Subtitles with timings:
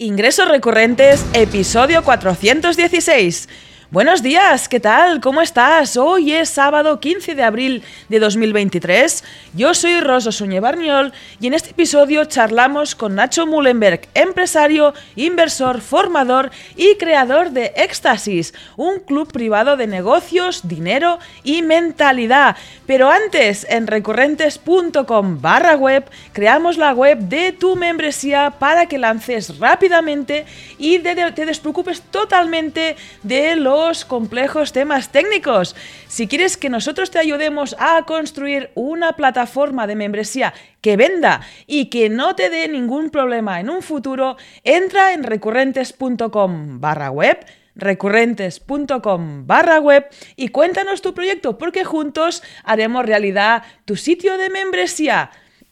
[0.00, 3.48] Ingresos recurrentes, episodio 416.
[3.90, 5.22] Buenos días, ¿qué tal?
[5.22, 5.96] ¿Cómo estás?
[5.96, 9.24] Hoy es sábado 15 de abril de 2023.
[9.54, 15.80] Yo soy Rosa Suñé Barniol y en este episodio charlamos con Nacho Mullenberg, empresario, inversor,
[15.80, 22.56] formador y creador de Éxtasis, un club privado de negocios, dinero y mentalidad.
[22.86, 29.58] Pero antes, en recurrentes.com barra web, creamos la web de tu membresía para que lances
[29.58, 30.44] rápidamente
[30.76, 35.76] y te despreocupes totalmente de lo complejos temas técnicos.
[36.08, 41.86] Si quieres que nosotros te ayudemos a construir una plataforma de membresía que venda y
[41.86, 47.38] que no te dé ningún problema en un futuro, entra en recurrentes.com barra web
[47.76, 55.30] recurrentes.com barra web y cuéntanos tu proyecto porque juntos haremos realidad tu sitio de membresía.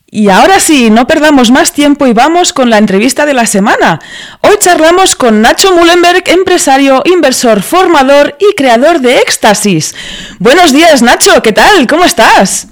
[0.08, 4.00] Y ahora sí, no perdamos más tiempo y vamos con la entrevista de la semana.
[4.40, 9.96] Hoy charlamos con Nacho Mullenberg, empresario, inversor, formador y creador de Éxtasis.
[10.38, 11.88] Buenos días, Nacho, ¿qué tal?
[11.88, 12.68] ¿Cómo estás?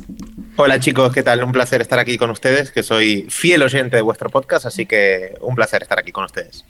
[0.55, 1.43] Hola chicos, ¿qué tal?
[1.43, 5.35] Un placer estar aquí con ustedes, que soy fiel oyente de vuestro podcast, así que
[5.41, 6.65] un placer estar aquí con ustedes.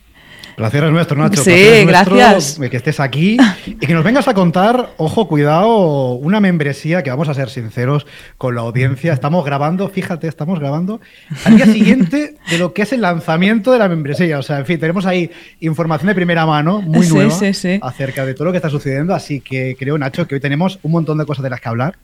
[0.57, 1.43] Placer es nuestro, Nacho.
[1.43, 2.59] Sí, gracias.
[2.59, 7.29] Que estés aquí y que nos vengas a contar, ojo, cuidado, una membresía que vamos
[7.29, 8.07] a ser sinceros
[8.39, 9.13] con la audiencia.
[9.13, 11.01] Estamos grabando, fíjate, estamos grabando
[11.45, 14.39] al día siguiente de lo que es el lanzamiento de la membresía.
[14.39, 15.31] O sea, en fin, tenemos ahí
[15.61, 17.35] información de primera mano, muy nueva,
[17.83, 19.15] acerca de todo lo que está sucediendo.
[19.15, 21.97] Así que creo, Nacho, que hoy tenemos un montón de cosas de las que hablar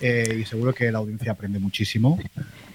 [0.00, 2.18] eh, y seguro que la audiencia aprende muchísimo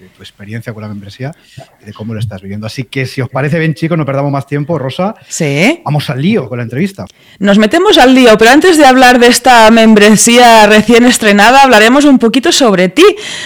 [0.00, 1.32] de tu experiencia con la membresía
[1.80, 2.66] y de cómo lo estás viviendo.
[2.66, 4.78] Así que si os parece bien, chicos, no perdamos más tiempo.
[4.78, 5.80] Rosa, Sí.
[5.84, 7.04] Vamos al lío con la entrevista.
[7.38, 12.18] Nos metemos al lío, pero antes de hablar de esta membresía recién estrenada, hablaremos un
[12.18, 13.04] poquito sobre ti.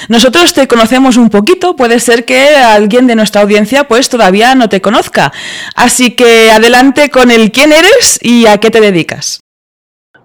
[0.08, 4.68] Nosotros te conocemos un poquito, puede ser que alguien de nuestra audiencia pues todavía no
[4.68, 5.32] te conozca.
[5.74, 9.40] Así que adelante con el quién eres y a qué te dedicas.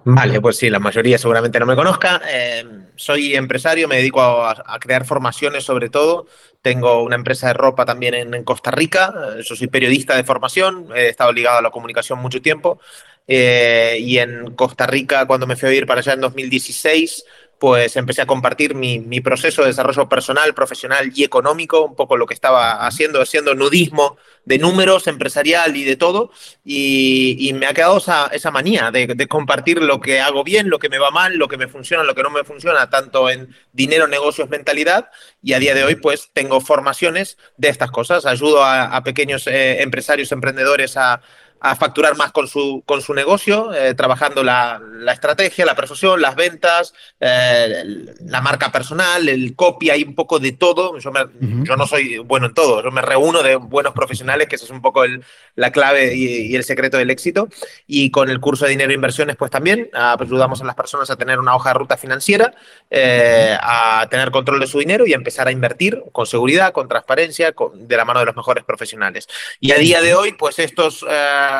[0.04, 2.20] Vale, pues sí, la mayoría seguramente no me conozca.
[2.28, 2.64] Eh,
[2.96, 6.26] soy empresario, me dedico a, crear formaciones sobre todo.
[6.62, 9.12] Tengo una empresa de ropa también en, Costa Rica.
[9.36, 12.80] Eh, yo soy periodista de formación, he estado ligado a la comunicación mucho tiempo.
[13.26, 17.24] Eh, y en Costa Rica, cuando me fui a vivir para allá en 2016,
[17.62, 22.26] pues empecé a compartir mi, proceso de desarrollo personal, profesional y económico, un poco lo
[22.26, 26.32] que estaba haciendo, haciendo nudismo de números, empresarial y de todo,
[26.64, 30.98] y, me ha quedado esa, manía de, compartir lo que hago bien, lo que me
[30.98, 34.48] va mal, lo que me funciona, lo que no me funciona, tanto en dinero, negocios,
[34.48, 39.46] mentalidad, y a día de hoy pues tengo formaciones de estas cosas, ayudo a, pequeños
[39.46, 41.22] eh, empresarios, emprendedores a
[41.64, 44.80] a facturar más con su, con su negocio, eh, trabajando la,
[45.12, 47.84] estrategia, la persuasión, las ventas, eh,
[48.26, 50.98] la marca personal, el copy, hay un poco de todo.
[50.98, 54.64] Yo, yo, no soy bueno en todo, yo me reúno de buenos profesionales, que eso
[54.64, 55.24] es un poco el,
[55.54, 57.48] la clave y, el secreto del éxito.
[57.86, 61.16] Y con el curso de dinero e inversiones, pues también ayudamos a las personas a
[61.16, 62.54] tener una hoja de ruta financiera,
[62.90, 66.88] eh, a tener control de su dinero y a empezar a invertir con seguridad, con
[66.88, 69.28] transparencia, de la mano de los mejores profesionales.
[69.60, 71.04] Y a día de hoy, pues estos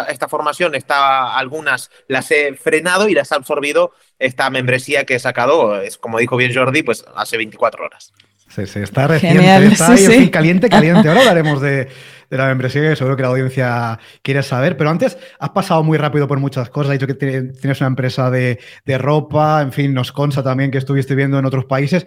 [0.09, 5.19] esta formación, está, algunas las he frenado y las he absorbido esta membresía que he
[5.19, 8.13] sacado, es como dijo bien Jordi, pues hace 24 horas.
[8.55, 11.09] Sí, sí, está reciente, está ahí, caliente, caliente.
[11.09, 11.89] Ahora hablaremos de,
[12.29, 16.29] la membresía, que seguro que la audiencia quiere saber, pero antes has pasado muy rápido
[16.29, 20.13] por muchas cosas, has dicho que tienes una empresa de, de ropa, en fin, nos
[20.13, 22.07] consta también que estuviste viendo en otros países.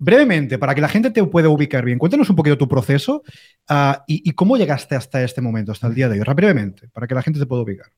[0.00, 3.24] Brevemente, para que la gente te pueda ubicar bien, cuéntanos un poquito tu proceso
[3.68, 6.34] ah, y, cómo llegaste hasta este momento, hasta el día de hoy.
[6.34, 7.88] Brevemente, para que la gente te pueda ubicar.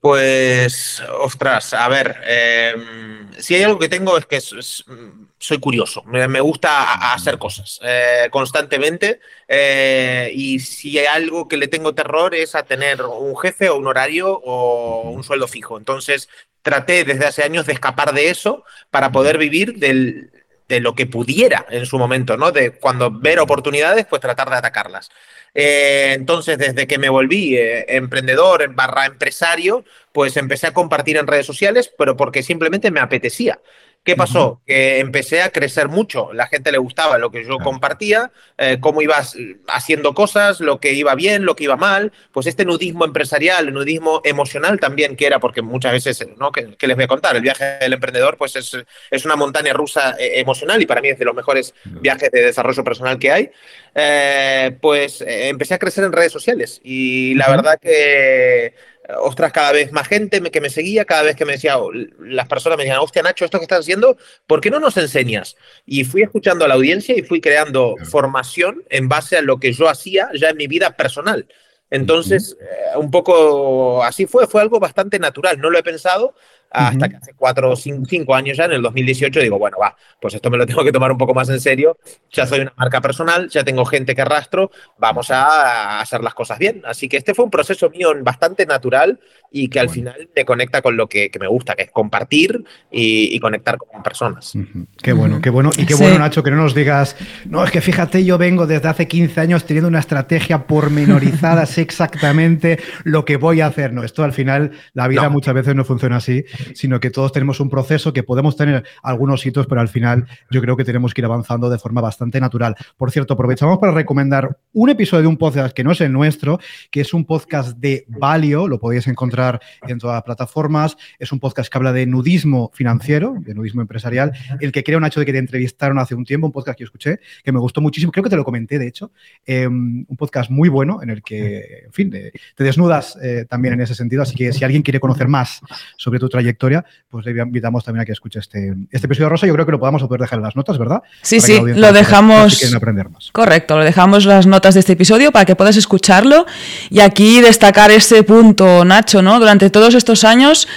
[0.00, 6.40] Pues, ostras, a ver, em, si hay algo que tengo es que soy curioso, me,
[6.40, 12.54] gusta hacer cosas eh, constantemente eh, y si hay algo que le tengo terror es
[12.54, 15.78] a tener un jefe o un horario o un sueldo fijo.
[15.78, 16.28] Entonces,
[16.60, 20.30] traté desde hace años de escapar de eso para poder vivir del,
[20.68, 22.52] de lo que pudiera en su momento, ¿no?
[22.52, 25.10] De cuando ver oportunidades, pues tratar de atacarlas.
[25.54, 31.26] Eh, entonces, desde que me volví eh, emprendedor barra empresario, pues empecé a compartir en
[31.26, 33.58] redes sociales, pero porque simplemente me apetecía.
[34.06, 34.62] ¿Qué pasó?
[34.64, 36.32] Que empecé a crecer mucho.
[36.32, 39.36] La gente le gustaba lo que yo compartía, eh, cómo ibas
[39.66, 42.12] haciendo cosas, lo que iba bien, lo que iba mal.
[42.30, 46.52] Pues este nudismo empresarial, el nudismo emocional también, que era porque muchas veces, ¿no?
[46.52, 47.34] ¿Qué, les voy a contar?
[47.34, 48.76] El viaje del emprendedor, pues es,
[49.10, 52.42] es una montaña rusa eh, emocional y para mí es de los mejores viajes de
[52.42, 53.50] desarrollo personal que hay.
[53.92, 58.72] Eh, pues empecé a crecer en redes sociales y la verdad que
[59.20, 61.76] ostras, cada vez más gente que me seguía, cada vez que me decía,
[62.18, 64.16] las personas me decían, hostia, Nacho, esto que estás haciendo,
[64.46, 65.56] ¿por qué no nos enseñas?
[65.84, 69.72] Y fui escuchando a la audiencia y fui creando formación en base a lo que
[69.72, 71.46] yo hacía ya en mi vida personal.
[71.90, 76.34] Entonces, eh, un poco así fue, fue algo bastante natural, no lo he pensado,
[76.70, 80.34] hasta que hace cuatro o cinco, años ya, en el 2018, digo, bueno, va, pues
[80.34, 81.98] esto me lo tengo que tomar un poco más en serio.
[82.30, 86.58] Ya soy una marca personal, ya tengo gente que arrastro, vamos a hacer las cosas
[86.58, 86.82] bien.
[86.84, 89.20] Así que este fue un proceso mío bastante natural
[89.50, 93.38] y que al final me conecta con lo que, me gusta, que es compartir y,
[93.40, 94.54] conectar con personas.
[95.02, 95.70] Qué bueno, qué bueno.
[95.76, 98.88] Y qué bueno, Nacho, que no nos digas, no, es que fíjate, yo vengo desde
[98.88, 103.92] hace 15 años teniendo una estrategia pormenorizada, sé exactamente lo que voy a hacer.
[103.92, 107.60] No, esto al final, la vida muchas veces no funciona así sino que todos tenemos
[107.60, 111.20] un proceso que podemos tener algunos hitos, pero al final yo creo que tenemos que
[111.20, 112.74] ir avanzando de forma bastante natural.
[112.96, 116.58] Por cierto, aprovechamos para recomendar un episodio de un podcast que no es el nuestro,
[116.90, 121.40] que es un podcast de Valio, lo podéis encontrar en todas las plataformas, es un
[121.40, 125.26] podcast que habla de nudismo financiero, de nudismo empresarial, el que crea un hecho de
[125.26, 128.24] que te entrevistaron hace un tiempo, un podcast que escuché, que me gustó muchísimo, creo
[128.24, 129.12] que te lo comenté, de hecho,
[129.44, 133.80] em, un podcast muy bueno en el que, en fin, te desnudas eh, también en
[133.80, 135.60] ese sentido, así que si alguien quiere conocer más
[135.96, 139.46] sobre tu trayectoria, trayectoria, pues le invitamos también a que escuche este, este episodio Rosa.
[139.46, 141.02] Yo creo que lo podamos poder dejar en las notas, ¿verdad?
[141.22, 142.62] Sí, sí, lo dejamos.
[142.74, 143.30] aprender más.
[143.32, 146.46] Correcto, lo dejamos las notas de este episodio para que puedas escucharlo.
[146.90, 149.38] Y aquí destacar ese punto, Nacho, ¿no?
[149.38, 150.68] Durante todos estos años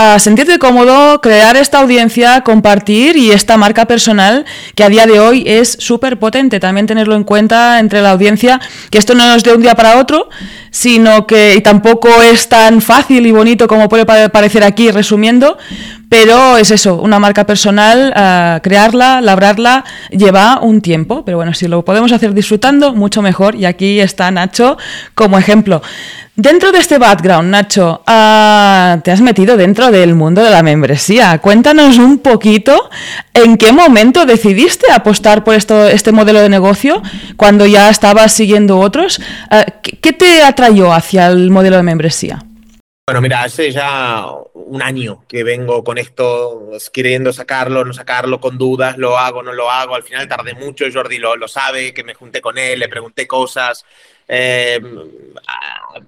[0.00, 4.46] a sentirte cómodo, crear esta audiencia, compartir y esta marca personal
[4.76, 6.60] que a día de hoy es súper potente.
[6.60, 8.60] También tenerlo en cuenta entre la audiencia,
[8.90, 10.28] que esto no es de un día para otro,
[10.70, 15.58] sino que y tampoco es tan fácil y bonito como puede parecer aquí resumiendo,
[16.08, 21.68] pero es eso, una marca personal, eh, crearla, labrarla, lleva un tiempo, pero bueno, si
[21.68, 23.54] lo podemos hacer disfrutando, mucho mejor.
[23.54, 24.78] Y aquí está Nacho
[25.14, 25.82] como ejemplo.
[26.34, 31.38] Dentro de este background, Nacho, uh, te has metido dentro del mundo de la membresía.
[31.38, 32.88] Cuéntanos un poquito
[33.34, 37.02] en qué momento decidiste apostar por esto, este modelo de negocio
[37.36, 39.18] cuando ya estabas siguiendo otros.
[39.50, 39.68] Uh,
[40.00, 42.44] ¿Qué te atrayó hacia el modelo de membresía?
[43.08, 48.58] Bueno, mira, hace ya un año que vengo con esto, queriendo sacarlo, no sacarlo, con
[48.58, 49.94] dudas, lo hago, no lo hago.
[49.94, 53.26] Al final tardé mucho, Jordi lo, lo sabe, que me junté con él, le pregunté
[53.26, 53.86] cosas.
[54.28, 54.78] Eh,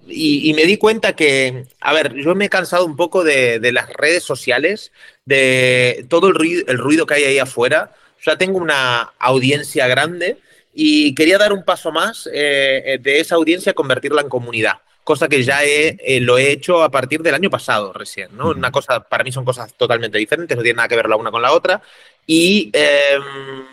[0.08, 3.90] y, me di cuenta que, a ver, yo me he cansado un poco de, las
[3.94, 4.92] redes sociales,
[5.24, 7.94] de todo el ruido, el ruido que hay ahí afuera.
[8.26, 10.36] Ya tengo una audiencia grande
[10.74, 15.42] y quería dar un paso más eh, de esa audiencia, convertirla en comunidad cosa que
[15.42, 18.50] ya he, eh, lo he hecho a partir del año pasado recién, ¿no?
[18.50, 21.30] Una cosa, para mí son cosas totalmente diferentes, no tiene nada que ver la una
[21.30, 21.82] con la otra.
[22.26, 23.64] Y em,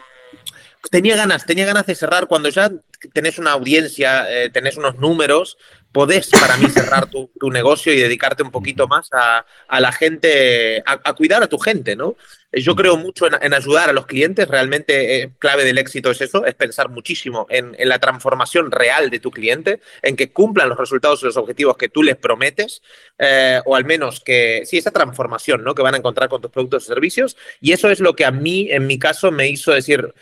[0.90, 2.72] tenía ganas, tenía ganas de cerrar cuando ya
[3.14, 5.58] tenés una audiencia, eh, tenés unos números,
[5.92, 9.46] podés para mí cerrar tu, negocio y dedicarte un poquito más a,
[9.80, 12.16] la gente, a, cuidar a tu gente, ¿no?
[12.52, 16.22] Eh, yo creo mucho en, ayudar a los clientes, realmente eh, clave del éxito es
[16.22, 20.78] eso, es pensar muchísimo en, la transformación real de tu cliente, en que cumplan los
[20.78, 22.82] resultados y los objetivos que tú les prometes,
[23.66, 25.74] o al menos que, sí, esa transformación, ¿no?
[25.74, 28.32] Que van a encontrar con tus productos y servicios, y eso es lo que a
[28.32, 30.14] mí, en mi caso, me hizo decir,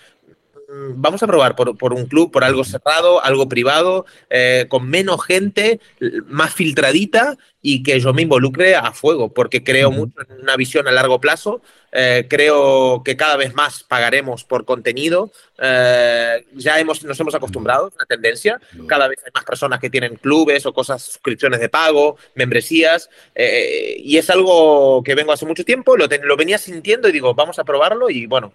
[0.96, 5.80] vamos a probar por, un club, por algo cerrado, algo privado, eh, con menos gente,
[6.28, 10.88] más filtradita y que yo me involucre a fuego, porque creo mucho en una visión
[10.88, 11.64] a largo plazo.
[11.92, 15.32] Eh, creo que cada vez más pagaremos por contenido.
[15.58, 18.62] Eh, ya hemos, nos hemos acostumbrado a una tendencia.
[18.88, 23.10] Cada vez hay más personas que tienen clubes o cosas, suscripciones de pago, membresías.
[23.36, 27.58] y es algo que vengo hace mucho tiempo, lo, lo venía sintiendo y digo, vamos
[27.58, 28.12] a probarlo.
[28.12, 28.54] Y bueno,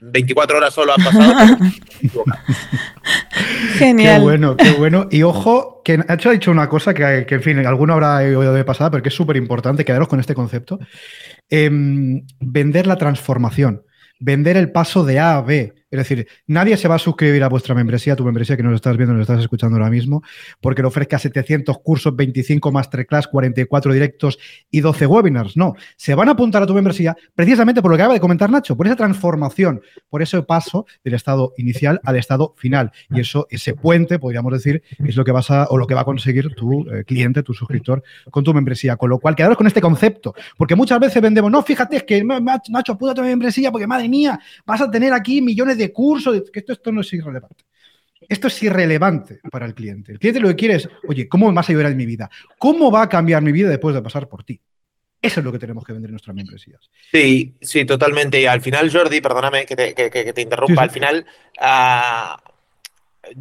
[0.00, 1.58] 24 horas solo han pasado.
[3.76, 4.16] Genial.
[4.16, 5.08] Qué bueno, qué bueno.
[5.10, 8.90] Y ojo, que ha dicho una cosa que, en fin, alguno habrá oído de pasada,
[8.90, 10.78] pero que es súper importante, quedaros con este concepto.
[11.48, 13.82] Em, vender la transformación,
[14.18, 15.74] vender el paso de A a B.
[15.90, 18.96] Es decir, nadie se va a suscribir a vuestra membresía, tu membresía que nos estás
[18.96, 20.22] viendo, nos estás escuchando ahora mismo,
[20.60, 24.38] porque le ofrezca 700 cursos, 25 masterclass, 44 directos
[24.70, 25.56] y 12 webinars.
[25.56, 28.50] No, se van a apuntar a tu membresía precisamente por lo que acaba de comentar
[28.50, 32.92] Nacho, por esa transformación, por ese paso del estado inicial al estado final.
[33.10, 36.02] Y eso, ese puente, podríamos decir, es lo que vas a, o lo que va
[36.02, 38.96] a conseguir tu eh, cliente, tu suscriptor, con tu membresía.
[38.96, 42.22] Con lo cual, quedaros con este concepto, porque muchas veces vendemos, no, fíjate, es que
[42.22, 45.92] Nacho, apúntate a mi membresía, porque madre mía, vas a tener aquí millones de de
[45.92, 47.64] curso, que esto, esto no es irrelevante.
[48.28, 50.12] Esto es irrelevante para el cliente.
[50.12, 52.30] El cliente lo que quiere es, oye, ¿cómo me vas a ayudar en mi vida?
[52.58, 54.60] ¿Cómo va a cambiar mi vida después de pasar por ti?
[55.22, 56.90] Eso es lo que tenemos que vender en nuestras membresías.
[57.10, 58.40] Sí, sí, totalmente.
[58.40, 61.26] Y al final, Jordi, perdóname que te, interrumpa, al final,
[61.60, 62.42] ah,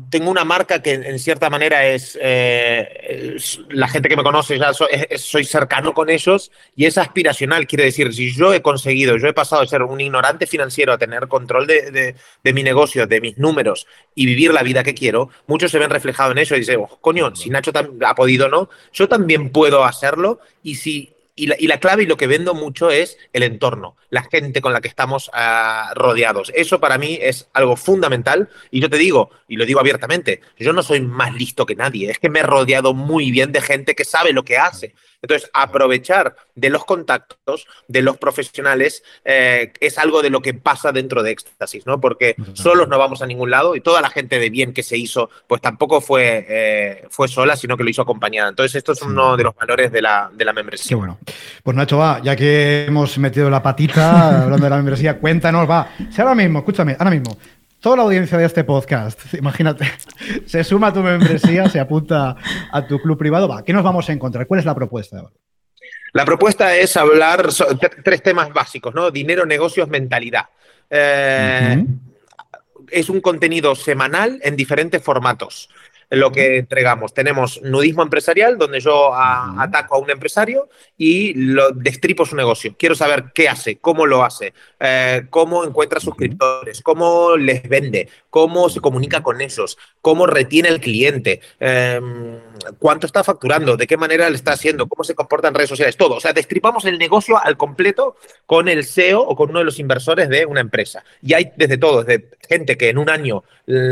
[0.10, 3.38] tengo una marca que en cierta manera es, eh,
[3.70, 7.66] la gente que me conoce ya soy cercano con ellos y es aspiracional.
[7.66, 10.98] Quiere decir, si yo he conseguido, yo he pasado de ser un ignorante financiero a
[10.98, 12.16] tener control de,
[12.54, 16.34] mi negocio, de mis números y vivir la vida que quiero, muchos se ven reflejados
[16.34, 17.72] en eso y dicen, oh, coño, si Nacho
[18.06, 18.70] ha podido, ¿no?
[18.92, 23.18] Yo también puedo hacerlo y si y la, clave y lo que vendo mucho es
[23.34, 26.52] el entorno, la gente con la que estamos ah, rodeados.
[26.54, 30.74] Eso para mí es algo fundamental y yo te digo, y lo digo abiertamente, yo
[30.74, 33.96] no soy más listo que nadie, es que me he rodeado muy bien de gente
[33.96, 34.94] que sabe lo que hace.
[35.22, 40.92] Entonces, aprovechar de los contactos, de los profesionales, eh, es algo de lo que pasa
[40.92, 42.00] dentro de Éxtasis, ¿no?
[42.00, 44.98] Porque solos no vamos a ningún lado y toda la gente de bien que se
[44.98, 48.50] hizo, pues tampoco fue, eh, fue sola, sino que lo hizo acompañada.
[48.50, 50.90] Entonces, esto es uno de los valores de la, de la membresía.
[50.90, 51.20] Qué bueno.
[51.64, 55.90] Pues Nacho, va, ya que hemos metido la patita hablando de la membresía, cuéntanos, va.
[56.10, 57.38] Si ahora mismo, escúchame, ahora mismo,
[57.80, 59.86] toda la audiencia de este podcast, imagínate,
[60.46, 62.36] se suma a tu membresía, se apunta
[62.72, 64.48] a tu club privado, va, ¿qué nos vamos a encontrar?
[64.48, 65.24] ¿Cuál es la propuesta?
[66.14, 67.50] La propuesta es hablar
[68.04, 69.12] tres temas básicos, ¿no?
[69.12, 70.46] Dinero, negocios, mentalidad.
[70.90, 71.86] Eh,
[72.90, 75.70] es un contenido semanal en diferentes formatos
[76.10, 77.14] lo que entregamos.
[77.14, 82.76] Tenemos nudismo empresarial, donde yo ataco a un empresario y lo destripo su negocio.
[82.78, 88.70] Quiero saber qué hace, cómo lo hace, eh, cómo encuentra suscriptores, cómo les vende, cómo
[88.70, 92.40] se comunica con ellos, cómo retiene el cliente, em,
[92.80, 95.98] cuánto está facturando, de qué manera le está haciendo, cómo se comporta en redes sociales,
[95.98, 96.16] todo.
[96.16, 99.80] O sea, destripamos el negocio al completo con el CEO o con uno de los
[99.80, 101.04] inversores de una empresa.
[101.22, 103.44] Y hay desde todo, desde gente que en un año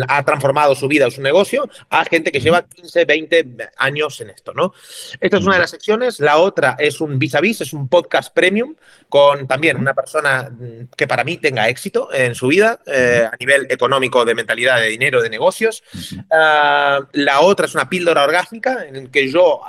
[0.07, 3.47] ha transformado su vida o su negocio, a gente que lleva 15, 20
[3.77, 4.73] años en esto, ¿no?
[5.19, 6.19] Esta es una de las secciones.
[6.19, 8.75] La otra es un vis a vis, es un podcast premium
[9.09, 13.35] con también una persona mm, que para mí tenga éxito en su vida eh, a
[13.39, 15.83] nivel económico, de mentalidad, de dinero, de negocios.
[16.31, 19.61] Ah, la otra es una píldora orgánica en que yo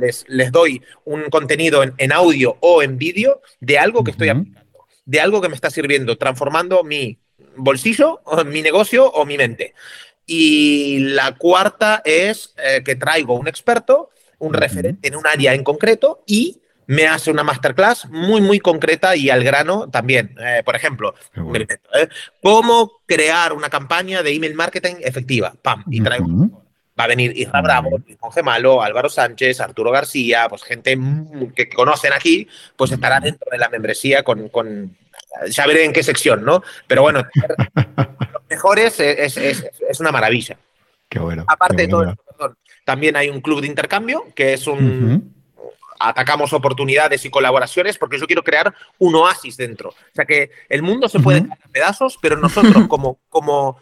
[0.00, 4.86] les, les, doy un contenido en, audio o en vídeo de algo que estoy aplicando,
[5.04, 7.18] de algo que me está sirviendo, transformando mi
[7.56, 9.74] bolsillo, mi negocio o mi mente.
[10.26, 15.64] Y la cuarta es eh, que traigo un experto, un referente en un área en
[15.64, 20.34] concreto y me hace una masterclass muy, muy concreta y al grano también.
[20.38, 22.08] Eh, por ejemplo, ¿eh?
[22.42, 25.54] cómo crear una campaña de email marketing efectiva.
[25.62, 26.61] Pam, y traigo.
[26.98, 30.98] Va a venir Isra Bravo, Juan Malo, Álvaro Sánchez, Arturo García, pues gente
[31.54, 32.46] que conocen aquí,
[32.76, 34.96] pues estará dentro de la membresía con, con
[35.48, 36.62] ya veré en qué sección, ¿no?
[36.86, 37.22] Pero bueno,
[37.74, 40.58] los mejores es, es, es, una maravilla.
[41.08, 41.44] Qué bueno.
[41.48, 45.32] Aparte de todo esto, perdón, también hay un club de intercambio, que es un,
[46.02, 49.90] atacamos oportunidades y colaboraciones porque yo quiero crear un oasis dentro.
[49.90, 53.78] O sea que el mundo se puede caer a pedazos, pero nosotros como, como,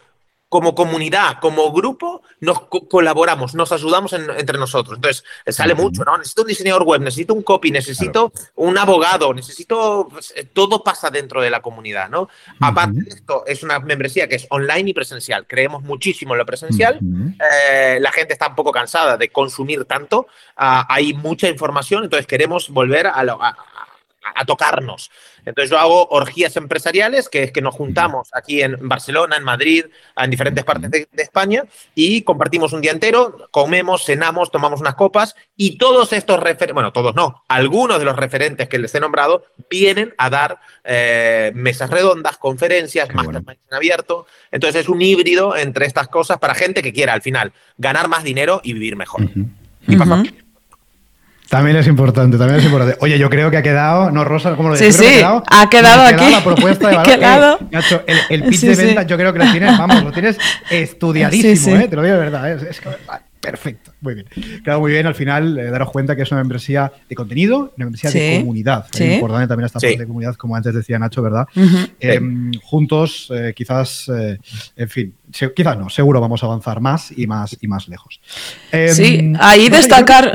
[0.51, 4.97] como comunidad, como grupo, nos colaboramos, nos ayudamos entre nosotros.
[4.97, 6.17] Entonces, sale mucho, ¿no?
[6.17, 10.09] Necesito un diseñador web, necesito un copy, necesito un abogado, necesito...
[10.11, 12.27] Pues, eh, todo pasa dentro de la comunidad, ¿no?
[12.59, 15.47] Aparte de esto, es una membresía que es online y presencial.
[15.47, 16.99] Creemos muchísimo en lo presencial.
[16.99, 20.27] Eh, la gente está un poco cansada de consumir tanto.
[20.57, 23.55] Ah, hay mucha información, entonces queremos volver a, lo, a
[24.45, 25.11] tocarnos.
[25.45, 29.85] Entonces yo hago orgías empresariales, que es que nos juntamos aquí en Barcelona, en Madrid,
[30.15, 31.63] en diferentes partes de, España
[31.95, 36.91] y compartimos un día entero, comemos, cenamos, tomamos unas copas y todos estos referentes, bueno,
[36.91, 41.89] todos no, algunos de los referentes que les he nombrado vienen a dar eh, mesas
[41.89, 44.25] redondas, conferencias, más en abierto.
[44.51, 48.23] Entonces es un híbrido entre estas cosas para gente que quiera al final ganar más
[48.23, 49.21] dinero y vivir mejor.
[51.51, 52.95] También es importante, también es importante.
[53.01, 54.95] Oye, yo creo que ha quedado, no Rosa, ¿cómo lo dices?
[54.95, 56.31] Sí, sí, ha quedado, aquí.
[56.31, 57.59] la propuesta de valor.
[57.69, 60.37] Eh, el, el, pitch de venta yo creo que lo tienes, vamos, lo tienes
[60.69, 61.89] estudiadísimo, ¿eh?
[61.89, 62.53] te lo digo de verdad.
[62.53, 62.67] ¿eh?
[62.69, 62.79] Es,
[63.41, 64.27] perfecto, muy bien.
[64.63, 67.85] Claro, muy bien, al final eh, daros cuenta que es una membresía de contenido, una
[67.85, 68.85] membresía de comunidad.
[68.93, 71.45] Es importante también esta parte de comunidad, como antes decía Nacho, ¿verdad?
[71.99, 74.09] Em, juntos, quizás,
[74.75, 75.13] en fin,
[75.55, 78.21] quizás no, seguro vamos a avanzar más y más y más lejos.
[78.93, 80.31] sí, em, ahí destacar,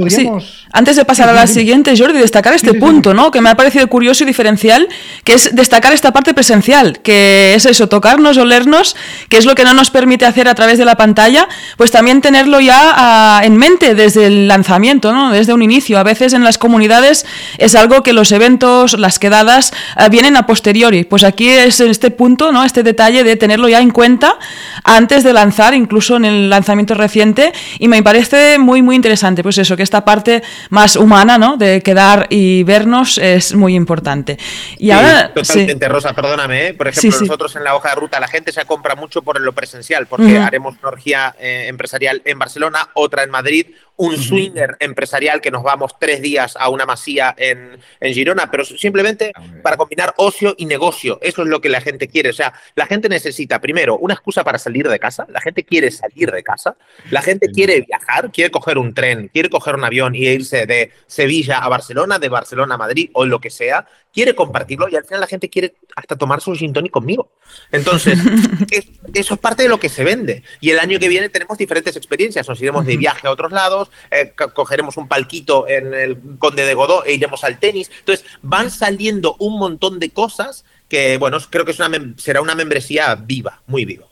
[0.73, 3.31] antes de pasar a la siguiente, Jordi, destacar este punto, ¿no?
[3.31, 4.89] Que me ha parecido curioso y diferencial,
[5.25, 8.97] que es destacar esta parte presencial, que es eso, tocarnos, olernos,
[9.29, 12.21] que es lo que no nos permite hacer a través de la pantalla, pues también
[12.21, 15.31] tenerlo ya ah, en mente desde el lanzamiento, ¿no?
[15.31, 15.99] desde un inicio.
[15.99, 17.25] A veces en las comunidades
[17.59, 21.05] es algo que los eventos, las quedadas, ah, vienen a posteriori.
[21.05, 22.65] Pues aquí es este punto, ¿no?
[22.65, 24.39] este detalle de tenerlo ya en cuenta
[24.83, 27.53] antes de lanzar, incluso en el lanzamiento reciente.
[27.79, 29.43] Y me parece muy, muy interesante.
[29.43, 31.57] Pues eso, que esta parte más humana ¿no?
[31.57, 34.39] de quedar y vernos es muy importante.
[34.79, 35.33] Y ahora.
[35.33, 36.69] Totalmente, Rosa, perdóname.
[36.69, 36.75] ¿eh?
[36.75, 39.53] Por ejemplo, nosotros en la hoja de ruta la gente se compra mucho por lo
[39.53, 43.67] presencial, porque haremos una orgía eh, empresarial en Barcelona, otra en Madrid,
[43.97, 48.65] un swinger empresarial que nos vamos tres días a una masía en, en Girona, pero
[48.65, 51.19] simplemente ah, para combinar ocio y negocio.
[51.23, 52.31] Eso es lo que la gente quiere.
[52.31, 55.27] O sea, la gente necesita, primero, una excusa para salir de casa.
[55.31, 56.77] La gente quiere salir de casa.
[57.11, 60.93] La gente quiere viajar, quiere coger un tren, quiere coger un avión y irse de
[61.07, 63.87] Sevilla a Barcelona, de Barcelona a Madrid o lo que sea.
[64.17, 67.33] Quiere compartirlo y al final la gente quiere hasta tomar su gin conmigo.
[67.71, 68.19] Entonces,
[69.13, 70.43] eso es parte de lo que se vende.
[70.59, 72.49] Y el año que viene tenemos diferentes experiencias.
[72.49, 76.73] Nos iremos de viaje a otros lados eh, cogeremos un palquito en el Conde de
[76.73, 77.91] Godó e iremos al tenis.
[77.99, 82.55] Entonces, van saliendo un montón de cosas que, bueno, creo que es una será una
[82.55, 84.07] membresía viva, muy viva.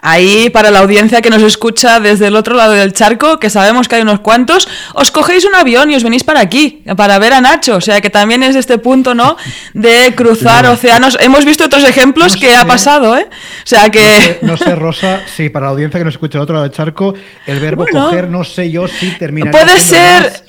[0.00, 3.88] Ahí, para la audiencia que nos escucha desde el otro lado del charco, que sabemos
[3.88, 7.32] que hay unos cuantos, os cogéis un avión y os venís para aquí, para ver
[7.32, 7.76] a Nacho.
[7.76, 9.36] O sea, que también es este punto, ¿no?
[9.74, 11.18] De cruzar océanos.
[11.20, 13.26] Hemos visto otros ejemplos que ha pasado, ¿eh?
[13.28, 14.38] O sea, que.
[14.42, 17.14] No sé, Rosa, sí, para la audiencia que nos escucha del otro lado del charco,
[17.46, 19.50] el verbo coger, no sé yo si termina.
[19.50, 20.44] Puede ser.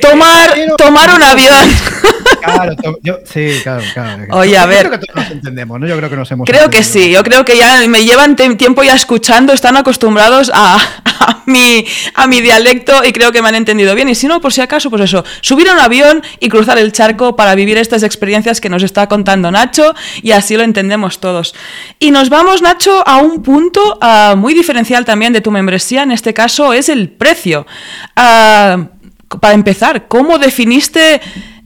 [0.00, 1.68] Tomar, tomar un avión.
[2.40, 4.26] Claro, yo, sí, claro, claro.
[4.38, 4.88] Oye, a ver.
[4.88, 5.86] Creo que todos nos entendemos, ¿no?
[5.86, 6.46] Yo creo que nos hemos.
[6.48, 10.76] Creo que sí, yo creo que ya me llevan tiempo ya escuchando, están acostumbrados a,
[11.20, 14.08] a, mi, a mi dialecto y creo que me han entendido bien.
[14.08, 16.92] Y si no, por si acaso, pues eso, subir a un avión y cruzar el
[16.92, 21.54] charco para vivir estas experiencias que nos está contando Nacho y así lo entendemos todos.
[21.98, 26.12] Y nos vamos, Nacho, a un punto uh, muy diferencial también de tu membresía, en
[26.12, 27.66] este caso es el precio.
[28.16, 29.00] Uh,
[29.38, 31.20] para empezar, ¿cómo definiste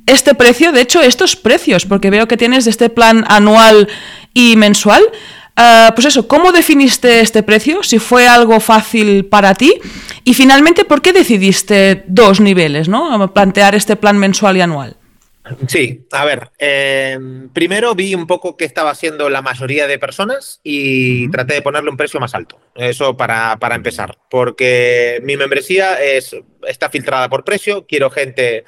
[0.06, 0.73] este precio?
[0.73, 3.88] De hecho, estos precios, porque veo que tienes este plan anual
[4.32, 5.02] y mensual.
[5.56, 7.82] Ah, pues eso, ¿cómo definiste este precio?
[7.82, 9.75] Si fue algo fácil para ti.
[10.25, 13.32] Y finalmente, ¿por qué decidiste dos niveles, ¿no?
[13.32, 14.96] Plantear este plan mensual y anual.
[15.68, 17.18] Sí, a ver, eh,
[17.52, 21.90] primero vi un poco qué estaba haciendo la mayoría de personas y traté de ponerle
[21.90, 22.58] un precio más alto.
[22.75, 26.34] Eso para, para empezar, porque mi membresía es,
[26.66, 28.64] está filtrada por precio, quiero gente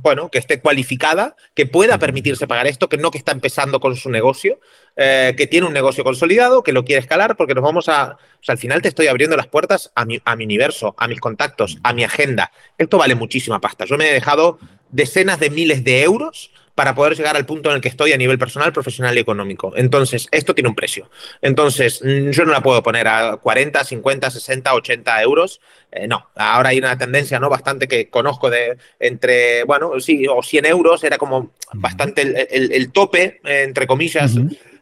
[0.00, 3.94] bueno, que esté cualificada, que pueda permitirse pagar esto, que no que está empezando con
[3.96, 4.58] su negocio,
[4.96, 8.44] eh, que tiene un negocio consolidado, que lo quiere escalar, porque nos vamos a, o
[8.44, 11.20] sea, al final te estoy abriendo las puertas a mi, a mi universo, a mis
[11.20, 12.52] contactos, a mi agenda.
[12.78, 13.84] Esto vale muchísima pasta.
[13.84, 14.58] Yo me he dejado
[14.90, 18.16] decenas de miles de euros para poder llegar al punto en el que estoy a
[18.16, 19.72] nivel personal, profesional y económico.
[19.76, 21.10] Entonces, esto tiene un precio.
[21.42, 25.60] Entonces, mm, yo no la puedo poner a 40, 50, 60, 80 euros.
[25.90, 27.50] Eh, no, ahora hay una tendencia, ¿no?
[27.50, 33.40] Bastante que conozco de entre, bueno, sí, o 100 euros, era como bastante el, tope,
[33.44, 34.32] entre comillas.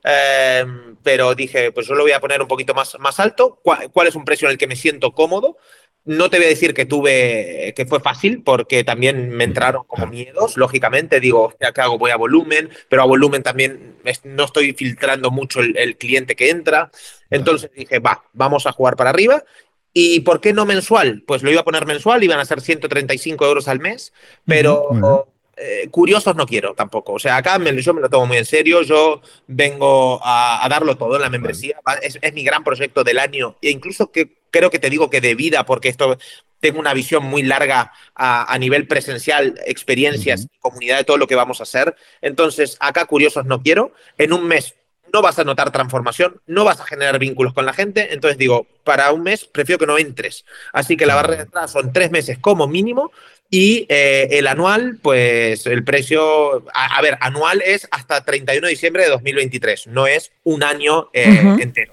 [0.04, 0.64] Eh,
[1.02, 3.58] pero dije, pues yo lo voy a poner un poquito más, más alto.
[3.62, 5.56] ¿Cuál, es un precio en el que me siento cómodo?
[6.04, 10.06] No te voy a decir que tuve, que fue fácil, porque también me entraron como
[10.06, 11.20] miedos, lógicamente.
[11.20, 11.98] Digo, ¿qué hago?
[11.98, 16.90] Voy a volumen, pero a volumen también no estoy filtrando mucho el, cliente que entra.
[17.28, 19.44] Entonces dije, va, vamos a jugar para arriba.
[19.92, 21.22] ¿Y por qué no mensual?
[21.26, 24.12] Pues lo iba a poner mensual, iban a ser 135 euros al mes,
[24.46, 25.26] pero
[25.62, 27.12] eh, curiosos no quiero tampoco.
[27.12, 28.82] O sea, acá yo me lo tomo muy en serio.
[28.82, 31.78] Yo vengo a, darlo todo en la membresía.
[32.00, 33.56] Es, mi gran proyecto del año.
[33.60, 36.16] E incluso que creo que te digo que de vida, porque esto
[36.60, 41.60] tengo una visión muy larga a, nivel presencial, experiencias, comunidad de todo lo que vamos
[41.60, 41.94] a hacer.
[42.22, 43.92] Entonces, acá curiosos no quiero.
[44.16, 44.74] En un mes
[45.12, 48.14] no vas a notar transformación, no vas a generar vínculos con la gente.
[48.14, 50.46] Entonces digo, para un mes prefiero que no entres.
[50.72, 53.10] Así que la barrera de entrada son tres meses como mínimo
[53.50, 59.02] y eh, el anual, pues el precio, a, ver, anual es hasta 31 de diciembre
[59.02, 61.92] de 2023, no es un año eh, entero.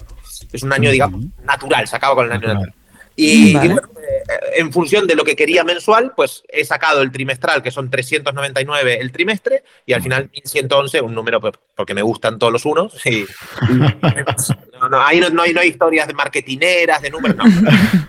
[0.54, 2.74] Es un año, digamos, natural, se acaba con el año natural.
[3.15, 3.76] Y, eh,
[4.58, 9.00] en función de lo que quería mensual, pues he sacado el trimestral, que son 399
[9.02, 13.04] el trimestre, y al final 1111, un número pues, porque me gustan todos los unos.
[13.08, 13.26] Y,
[14.80, 17.46] no, no, ahí no, hay, no hay historias de marketineras, de números, no.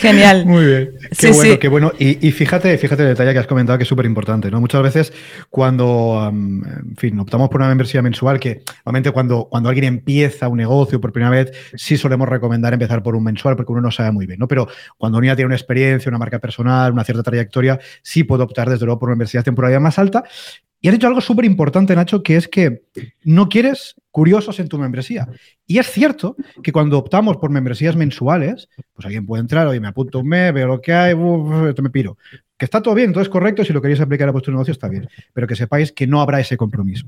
[0.00, 0.46] Genial.
[0.46, 0.94] Muy bien.
[1.18, 1.92] Qué bueno, qué bueno.
[1.98, 4.60] Y, fíjate, fíjate el detalle que has comentado que es súper importante, ¿no?
[4.60, 5.12] Muchas veces
[5.48, 10.58] cuando, en fin, optamos por una membresía mensual, que normalmente cuando, cuando alguien empieza un
[10.58, 14.12] negocio por primera vez, sí solemos recomendar empezar por un mensual porque uno no sabe
[14.12, 14.48] muy bien, ¿no?
[14.48, 18.42] Pero cuando uno ya tiene una experiencia, una marca personal, una cierta trayectoria, sí puede
[18.42, 20.24] optar desde luego por una membresía temporal más alta
[20.80, 22.84] Y has dicho algo súper importante, Nacho, que es que
[23.22, 25.28] no quieres curiosos en tu membresía.
[25.66, 29.88] Y es cierto que cuando optamos por membresías mensuales, pues alguien puede entrar, oye, me
[29.88, 31.14] apunto un mes, veo lo que hay,
[31.68, 32.16] esto me piro.
[32.56, 35.08] Que está todo bien, entonces correcto, si lo queréis aplicar a vuestro negocio está bien,
[35.32, 37.06] pero que sepáis que no habrá ese compromiso.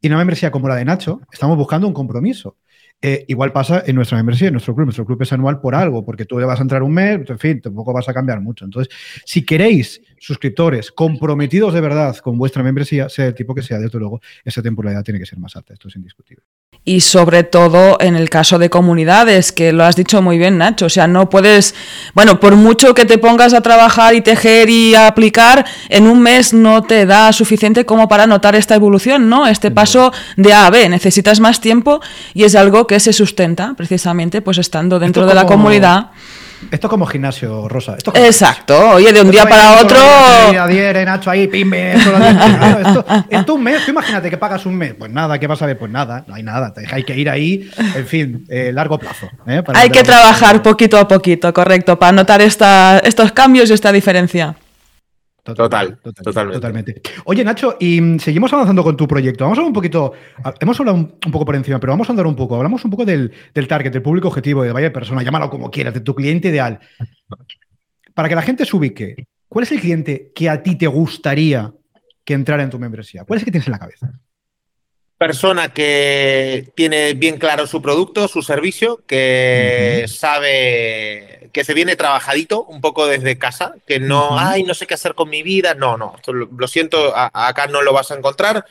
[0.00, 2.56] Y en una membresía como la de Nacho, estamos buscando un compromiso.
[3.04, 4.86] Eh, igual pasa en nuestra membresía, en nuestro club.
[4.86, 7.60] Nuestro club es anual por algo, porque tú vas a entrar un mes, en fin,
[7.60, 8.64] tampoco vas a cambiar mucho.
[8.64, 13.78] Entonces, si queréis suscriptores comprometidos de verdad con vuestra membresía, sea el tipo que sea,
[13.78, 15.74] desde luego, esa temporalidad tiene que ser más alta.
[15.74, 16.44] Esto es indiscutible.
[16.84, 20.86] Y sobre todo en el caso de comunidades, que lo has dicho muy bien, Nacho.
[20.86, 21.76] O sea, no puedes,
[22.12, 26.52] bueno, por mucho que te pongas a trabajar y tejer y aplicar, en un mes
[26.52, 29.46] no te da suficiente como para notar esta evolución, ¿no?
[29.46, 30.88] Este paso de A a B.
[30.88, 32.00] Necesitas más tiempo
[32.34, 36.10] y es algo que se sustenta precisamente pues estando dentro de la comunidad.
[36.70, 37.96] Esto como gimnasio, Rosa.
[38.14, 38.90] Exacto.
[38.94, 39.98] Oye, de un día para otro.
[39.98, 41.94] Adhiere, Nacho, ahí, pimbe.
[41.94, 44.94] Esto, esto, un mes, tú imagínate que pagas un mes.
[44.98, 45.78] Pues nada, ¿qué vas a ver?
[45.78, 46.72] Pues nada, no hay nada.
[46.90, 49.28] Hay que ir ahí, en fin, eh, largo plazo.
[49.46, 49.62] ¿eh?
[49.74, 54.56] hay que trabajar poquito a poquito, correcto, para notar esta, estos cambios y esta diferencia.
[55.42, 57.02] Total, totalmente.
[57.24, 59.42] Oye, Nacho, y mm, seguimos avanzando con tu proyecto.
[59.44, 60.12] Vamos a hablar un poquito,
[60.60, 62.54] hemos hablado un, poco por encima, pero vamos a andar un poco.
[62.54, 63.32] Hablamos un poco del,
[63.68, 66.78] target, del público objetivo, de vaya persona, llámalo como quieras, de tu cliente ideal.
[68.14, 71.72] Para que la gente se ubique, ¿cuál es el cliente que a ti te gustaría
[72.24, 73.24] que entrara en tu membresía?
[73.24, 74.12] ¿Cuál es el que tienes en la cabeza?
[75.22, 82.64] Persona que tiene bien claro su producto, su servicio, que sabe que se viene trabajadito
[82.64, 85.74] un poco desde casa, que no, ay, no sé qué hacer con mi vida.
[85.74, 88.66] No, no, lo, siento, acá no lo vas a encontrar.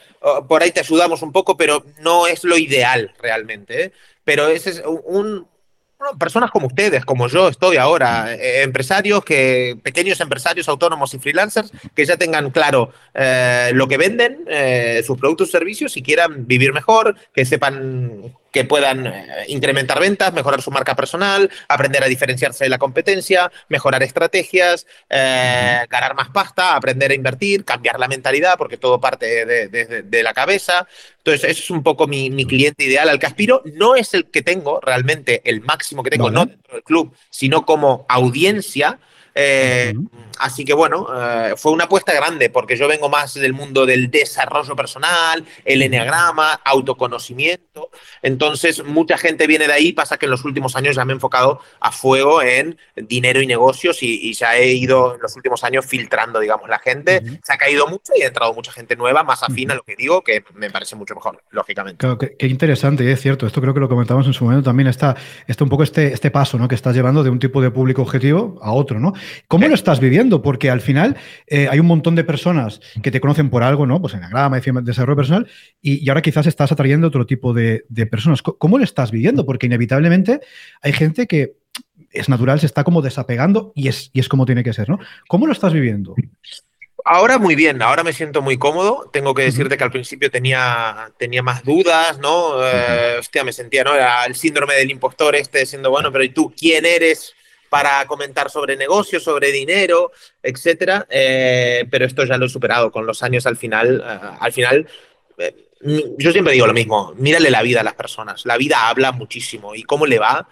[0.49, 3.83] Por ahí te ayudamos un poco, pero no es lo ideal realmente.
[3.83, 3.93] ¿eh?
[4.25, 5.47] Pero ese es un,
[6.17, 11.71] personas como ustedes, como yo estoy ahora, eh, empresarios que, pequeños empresarios autónomos y freelancers
[11.95, 16.47] que ya tengan claro eh, lo que venden, eh, sus productos y servicios y quieran
[16.47, 22.07] vivir mejor, que sepan que puedan eh, incrementar ventas, mejorar su marca personal, aprender a
[22.07, 28.07] diferenciarse de la competencia, mejorar estrategias, eh, ganar más pasta, aprender a invertir, cambiar la
[28.07, 30.87] mentalidad, porque todo parte de, la cabeza.
[31.17, 33.63] Entonces, eso es un poco mi, cliente ideal al que aspiro.
[33.65, 37.65] No es el que tengo realmente, el máximo que tengo, no dentro del club, sino
[37.65, 38.99] como audiencia.
[39.33, 39.93] Eh,
[40.39, 44.11] así que bueno, eh, fue una apuesta grande porque yo vengo más del mundo del
[44.11, 47.89] desarrollo personal, el enneagrama, autoconocimiento.
[48.21, 49.93] Entonces, mucha gente viene de ahí.
[49.93, 53.47] Pasa que en los últimos años ya me he enfocado a fuego en dinero y
[53.47, 57.21] negocios y, ya he ido en los últimos años filtrando, digamos, la gente.
[57.43, 59.95] Se ha caído mucho y ha entrado mucha gente nueva, más afín a lo que
[59.95, 61.97] digo, que me parece mucho mejor, lógicamente.
[61.97, 63.45] Claro, qué, interesante, y es cierto.
[63.45, 64.87] Esto creo que lo comentamos en su momento también.
[64.87, 65.15] Está,
[65.47, 66.67] está un poco este, este paso ¿no?
[66.67, 69.13] que estás llevando de un tipo de público objetivo a otro, ¿no?
[69.47, 70.41] ¿Cómo lo estás viviendo?
[70.41, 74.01] Porque al final eh, hay un montón de personas que te conocen por algo, ¿no?
[74.01, 75.47] Pues en grama, desarrollo personal,
[75.81, 78.41] y, y, ahora quizás estás atrayendo otro tipo de, personas.
[78.41, 79.45] ¿Cómo lo estás viviendo?
[79.45, 80.41] Porque inevitablemente
[80.81, 81.53] hay gente que
[82.11, 84.99] es natural, se está como desapegando y es, y es como tiene que ser, ¿no?
[85.27, 86.15] ¿Cómo lo estás viviendo?
[87.03, 89.09] Ahora muy bien, ahora me siento muy cómodo.
[89.11, 92.63] Tengo que decirte que al principio tenía, tenía más dudas, ¿no?
[92.63, 93.95] Eh, hostia, me sentía, ¿no?
[93.95, 97.33] Era el síndrome del impostor este, diciendo, bueno, pero ¿y tú quién eres?
[97.71, 100.11] Para comentar sobre negocios, sobre dinero,
[100.43, 101.07] etcétera.
[101.09, 104.03] Eh, pero esto ya lo he superado con los años al final.
[104.05, 104.89] Eh, al final,
[105.37, 105.55] eh,
[106.17, 108.45] yo siempre digo lo mismo, mírale la vida a las personas.
[108.45, 109.73] La vida habla muchísimo.
[109.73, 110.49] ¿Y cómo le va?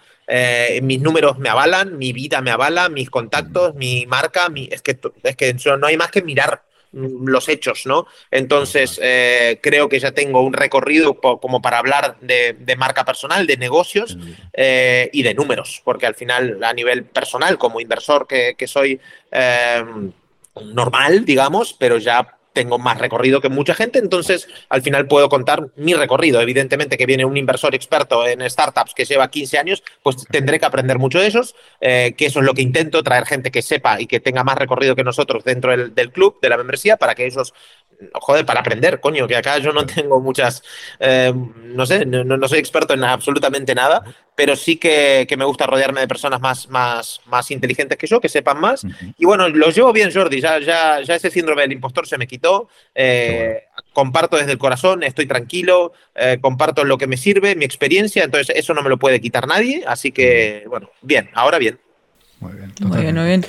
[0.82, 4.96] mis números me avalan, mi vida me avala, mis contactos, mi marca, mi, es, que,
[5.24, 8.06] es que no hay más que mirar los hechos, ¿no?
[8.30, 13.56] Entonces, eh, creo que ya tengo un recorrido como para hablar de, marca personal, de
[13.56, 14.16] negocios
[14.52, 19.00] eh, y de números, porque al final, a nivel personal, como inversor que, soy
[19.30, 19.84] eh,
[20.62, 25.68] normal, digamos, pero ya tengo más recorrido que mucha gente, entonces al final puedo contar
[25.76, 26.40] mi recorrido.
[26.40, 30.66] Evidentemente que viene un inversor experto en startups que lleva 15 años, pues tendré que
[30.66, 34.00] aprender mucho de esos, eh, que eso es lo que intento, traer gente que sepa
[34.00, 37.14] y que tenga más recorrido que nosotros dentro del, del club, de la membresía, para
[37.14, 37.52] que ellos
[38.14, 40.62] joder, para aprender, coño, que acá yo no tengo muchas,
[40.98, 44.02] eh, no sé, no, soy experto en absolutamente nada,
[44.34, 48.28] pero sí que, me gusta rodearme de personas más, más, más inteligentes que yo, que
[48.28, 48.86] sepan más.
[49.18, 52.26] Y bueno, lo llevo bien, Jordi, ya, ya, ya ese síndrome del impostor se me
[52.26, 52.68] quitó.
[52.94, 58.24] Eh, comparto desde el corazón, estoy tranquilo, eh, comparto lo que me sirve, mi experiencia,
[58.24, 61.78] entonces eso no me lo puede quitar nadie, así que, bueno, bien, ahora bien.
[62.40, 63.44] Muy bien, muy bien, muy bien.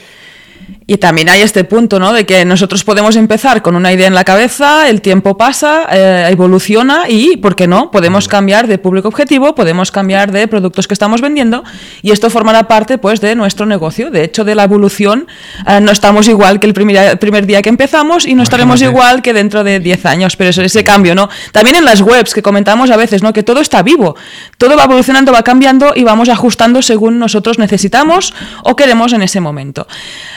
[0.91, 2.11] Y también hay este punto, ¿no?
[2.11, 6.27] De que nosotros podemos empezar con una idea en la cabeza, el tiempo pasa, eh,
[6.29, 7.91] evoluciona y, ¿por qué no?
[7.91, 11.63] Podemos cambiar de público objetivo, podemos cambiar de productos que estamos vendiendo
[12.01, 14.11] y esto formará parte, pues, de nuestro negocio.
[14.11, 15.27] De hecho, de la evolución
[15.65, 19.21] eh, no estamos igual que el primer, primer día que empezamos y no estaremos igual
[19.21, 21.29] que dentro de 10 años, pero eso, ese cambio, ¿no?
[21.53, 23.31] También en las webs que comentamos a veces, ¿no?
[23.31, 24.17] Que todo está vivo,
[24.57, 28.33] todo va evolucionando, va cambiando y vamos ajustando según nosotros necesitamos
[28.65, 29.87] o queremos en ese momento.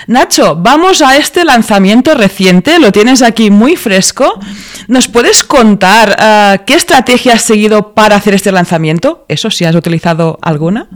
[0.06, 4.38] Nacho, vamos a este lanzamiento reciente, lo tienes aquí muy fresco.
[4.88, 9.24] ¿Nos puedes contar eh, qué estrategia has seguido para hacer este lanzamiento?
[9.28, 10.88] Eso, si has utilizado alguna.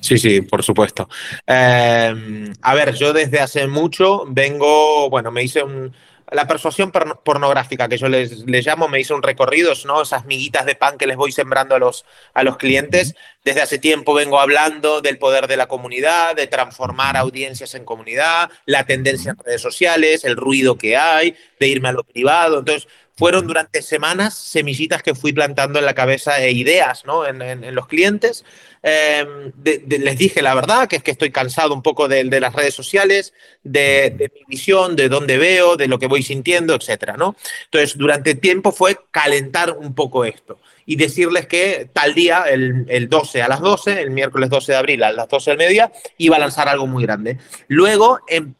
[0.00, 1.08] Sí, sí, por supuesto.
[1.46, 5.92] Eh, a ver, yo desde hace mucho vengo, bueno, me hice un,
[6.32, 10.02] la persuasión pornográfica, que yo les, llamo, me hice un recorrido, ¿no?
[10.02, 13.14] Esas miguitas de pan que les voy sembrando a los, a los clientes.
[13.44, 18.50] Desde hace tiempo vengo hablando del poder de la comunidad, de transformar audiencias en comunidad,
[18.66, 22.60] la tendencia en redes sociales, el ruido que hay, de irme a lo privado.
[22.60, 22.88] Entonces,
[23.22, 27.24] fueron durante semanas semillitas que fui plantando en la cabeza e ideas ¿no?
[27.24, 28.44] en, los clientes.
[28.82, 29.52] Em,
[29.86, 33.32] les dije la verdad, que es que estoy cansado un poco de, las redes sociales,
[33.62, 37.12] de, mi visión, de dónde veo, de lo que voy sintiendo, etc.
[37.16, 37.36] ¿no?
[37.66, 43.08] Entonces, durante tiempo fue calentar un poco esto y decirles que tal día, el, el,
[43.08, 46.34] 12 a las 12, el miércoles 12 de abril a las 12 del mediodía, iba
[46.34, 47.38] a lanzar algo muy grande.
[47.68, 48.56] Luego, en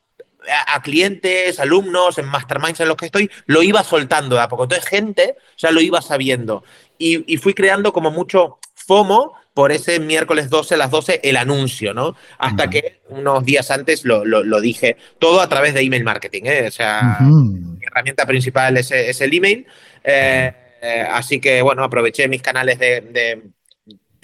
[0.66, 4.64] a, clientes, alumnos, en masterminds en los que estoy, lo iba soltando de a poco.
[4.64, 6.64] Entonces, gente ya lo iba sabiendo.
[6.98, 11.92] Y, fui creando como mucho FOMO por ese miércoles 12 a las 12 el anuncio,
[11.92, 12.14] ¿no?
[12.38, 16.68] Hasta que unos días antes lo, lo, dije, todo a través de email marketing, ¿eh?
[16.68, 19.66] O sea, mi herramienta principal es, el email.
[20.04, 23.52] Eh, eh, así que, bueno, aproveché mis canales de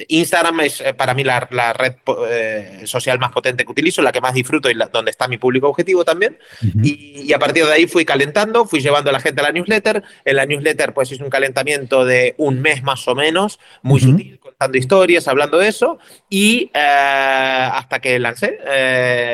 [0.06, 1.94] Instagram es eh, para mí la, red
[2.28, 5.68] eh, social más potente que utilizo, la que más disfruto y donde está mi público
[5.68, 6.38] objetivo también.
[6.82, 10.02] y, a partir de ahí fui calentando, fui llevando a la gente a la newsletter.
[10.24, 14.38] En la newsletter pues hice un calentamiento de un mes más o menos, muy sutil,
[14.38, 15.98] contando historias, hablando de eso.
[16.28, 18.58] Y eh, hasta que lancé,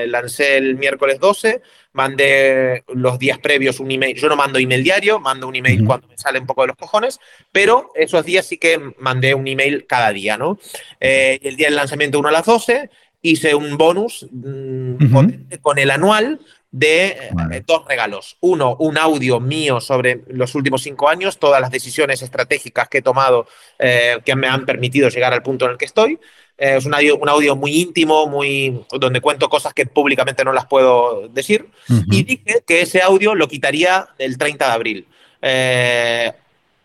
[0.07, 1.63] lancé el miércoles 12
[1.95, 4.17] mandé los días previos un email.
[4.17, 6.77] Yo no mando email diario, mando un email cuando me sale un poco de los
[6.77, 7.19] cojones,
[7.51, 10.59] pero esos días sí que mandé un email cada día, ¿no?
[11.01, 12.91] Eh, el día del lanzamiento, uno a las 12,
[13.23, 16.41] hice un bonus mm, con el anual
[16.75, 17.07] de
[17.53, 18.37] eh, dos regalos.
[18.41, 23.03] Uno, un audio mío sobre los últimos cinco años, todas las decisiones estratégicas que he
[23.03, 23.47] tomado
[23.79, 26.19] eh, que me han permitido llegar al punto en el que estoy.
[26.59, 30.53] Eh, es un audio, un audio muy íntimo, muy, donde cuento cosas que públicamente no
[30.53, 31.69] las puedo decir.
[32.11, 35.07] Y dije que ese audio lo quitaría el 30 de abril.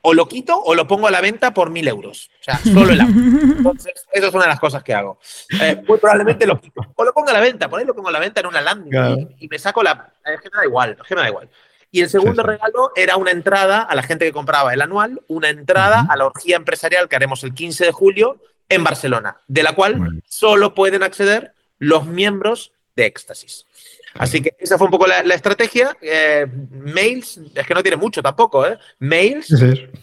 [0.02, 2.30] O lo quito o lo pongo a la venta por mil euros.
[2.40, 3.16] O sea, solo el audio.
[3.58, 5.20] Entonces, eso es una de las cosas que hago.
[5.62, 6.82] Eh, muy probablemente lo quito.
[6.96, 8.62] O lo pongo a la venta, por ahí lo pongo a la venta en una
[8.62, 10.14] landing y, me saco la.
[10.26, 11.50] Es que me da igual, es que me da igual.
[11.92, 15.50] Y el segundo regalo era una entrada a la gente que compraba el anual, una
[15.50, 18.38] entrada a la orgía empresarial que haremos el 15 de julio
[18.70, 23.66] en Barcelona, de la cual solo pueden acceder los miembros de Éxtasis.
[24.16, 25.96] Así que esa fue un poco la, estrategia.
[26.02, 28.78] Eh, mails, es que no tiene mucho tampoco, ¿eh?
[29.00, 29.54] Mails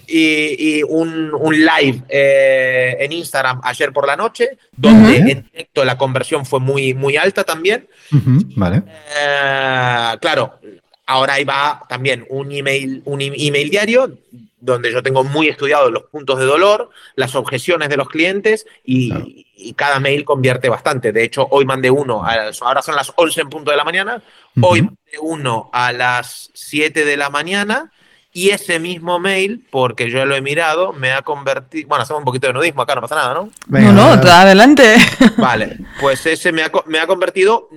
[0.06, 6.46] y, un, live eh, en Instagram ayer por la noche, donde en directo la conversión
[6.46, 7.88] fue muy, muy alta también.
[8.10, 8.82] Vale.
[9.18, 10.58] Eh, claro,
[11.06, 14.18] ahora ahí va también un email, un email diario
[14.58, 19.44] donde yo tengo muy estudiados los puntos de dolor, las objeciones de los clientes y,
[19.74, 21.12] cada mail convierte bastante.
[21.12, 24.22] De hecho, hoy mandé uno, ahora son las 11 en punto de la mañana,
[24.60, 27.90] hoy mandé uno a las 7 de la mañana
[28.32, 31.88] y ese mismo mail, porque yo lo he mirado, me ha convertido.
[31.88, 33.50] Bueno, hacemos un poquito de nudismo acá, no pasa nada, ¿no?
[33.66, 34.96] no, no, adelante.
[35.38, 37.70] Vale, pues ese me ha, me ha convertido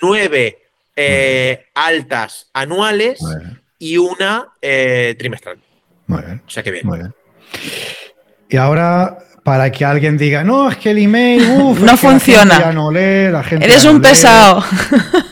[0.00, 3.18] nueve eh, altas anuales
[3.80, 5.58] y una eh, trimestral.
[6.06, 6.42] Muy bien.
[6.46, 6.86] O sea que bien.
[6.86, 7.14] Muy bien.
[8.48, 12.58] Y ahora, para que alguien diga, no, es que el email, uff, no funciona.
[12.58, 14.64] ya no lee, la gente Eres un pesado.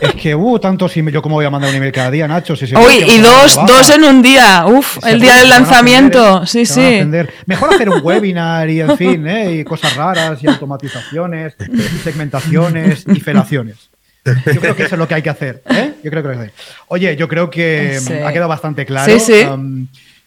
[0.01, 1.15] Es que, uh, tantos emails.
[1.15, 2.55] Yo, ¿cómo voy a mandar un email cada día, Nacho?
[2.55, 4.67] Si Uy, y dos, dos en un día.
[4.67, 6.47] Uf, el día del lanzamiento.
[6.47, 7.05] sí, sí.
[7.47, 9.57] Mejor hacer un webinar y, en fin, ¿eh?
[9.57, 13.91] y cosas raras, y automatizaciones, y segmentaciones y felaciones.
[14.25, 15.63] Yo creo que eso es lo que hay que hacer.
[15.69, 15.95] ¿eh?
[16.03, 16.51] Yo creo que hay
[16.89, 19.13] Oye, yo creo que ha quedado bastante claro.
[19.13, 19.45] Sí, sí.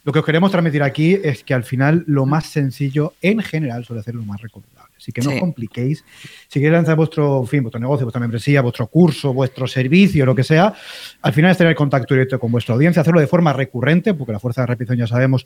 [0.08, 3.84] Lo que os queremos transmitir aquí es que al final lo más sencillo en general
[3.84, 4.87] suele ser lo más recomendable.
[4.98, 6.04] Así que no os compliquéis.
[6.48, 10.44] Si queréis lanzar vuestro, fin, vuestro negocio, vuestra membresía, vuestro curso, vuestro servicio, lo que
[10.44, 10.74] sea,
[11.22, 14.40] al final es tener contacto directo con vuestra audiencia, hacerlo de forma recurrente, porque la
[14.40, 15.46] fuerza de repetición ya sabemos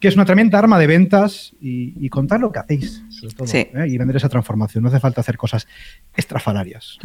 [0.00, 3.88] que es una tremenda arma de ventas y, contar lo que hacéis, sobre todo, ¿eh?
[3.88, 4.82] y vender esa transformación.
[4.82, 5.66] No hace falta hacer cosas
[6.16, 6.98] estrafalarias.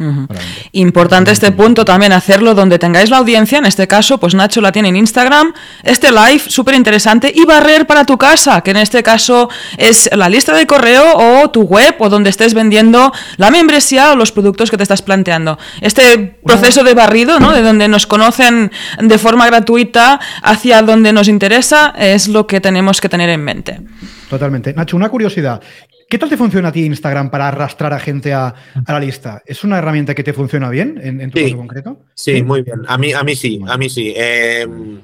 [0.72, 4.72] Importante este punto también, hacerlo donde tengáis la audiencia, en este caso, pues Nacho la
[4.72, 9.02] tiene en Instagram, este live súper interesante, y barrer para tu casa, que en este
[9.02, 14.12] caso es la lista de correo o tu web o donde estés vendiendo la membresía
[14.12, 15.58] o los productos que te estás planteando.
[15.80, 17.52] Este proceso de barrido, ¿no?
[17.52, 23.00] de donde nos conocen de forma gratuita hacia donde nos interesa, es lo que tenemos
[23.00, 23.80] que tener en mente.
[24.28, 24.72] Totalmente.
[24.74, 25.60] Nacho, una curiosidad.
[26.08, 28.54] ¿Qué tal te funciona a ti Instagram para arrastrar a gente a,
[28.86, 29.42] la lista?
[29.46, 31.98] ¿Es una herramienta que te funciona bien en, tu caso concreto?
[32.14, 32.82] Sí, muy bien.
[32.86, 34.12] A mí, a mí sí, a mí sí.
[34.16, 35.00] Em,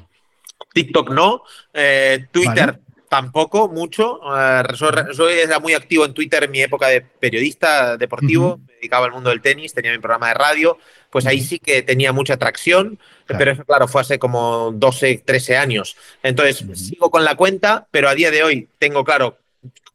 [0.73, 1.43] TikTok no,
[1.75, 2.79] eh, Twitter
[3.11, 4.21] tampoco mucho.
[4.39, 9.07] Eh, soy, era muy activo en Twitter en mi época de periodista deportivo, me dedicaba
[9.07, 10.79] al mundo del tenis, tenía mi programa de radio,
[11.11, 15.57] pues ahí sí que tenía mucha atracción, pero eso claro, fue hace como 12, 13
[15.57, 15.97] años.
[16.23, 19.40] Entonces, sigo con la cuenta, pero a día de hoy tengo claro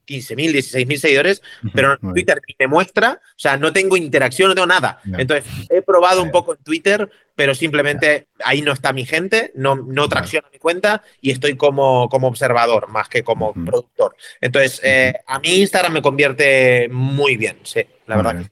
[0.06, 1.42] 15.000, 16.000 seguidores,
[1.74, 5.00] pero en Twitter me muestra, o sea, no tengo interacción, no tengo nada.
[5.18, 9.76] Entonces, he probado un poco en Twitter, pero simplemente ahí no está mi gente, no,
[9.76, 14.16] no tracciona mi cuenta y estoy como, como observador más que como productor.
[14.42, 18.46] Entonces, eh, a mí Instagram me convierte muy bien, sí, la verdad.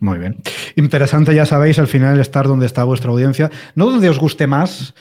[0.00, 0.36] Muy bien.
[0.76, 3.50] Interesante, ya sabéis, al final estar donde está vuestra audiencia.
[3.74, 4.94] No donde os guste más,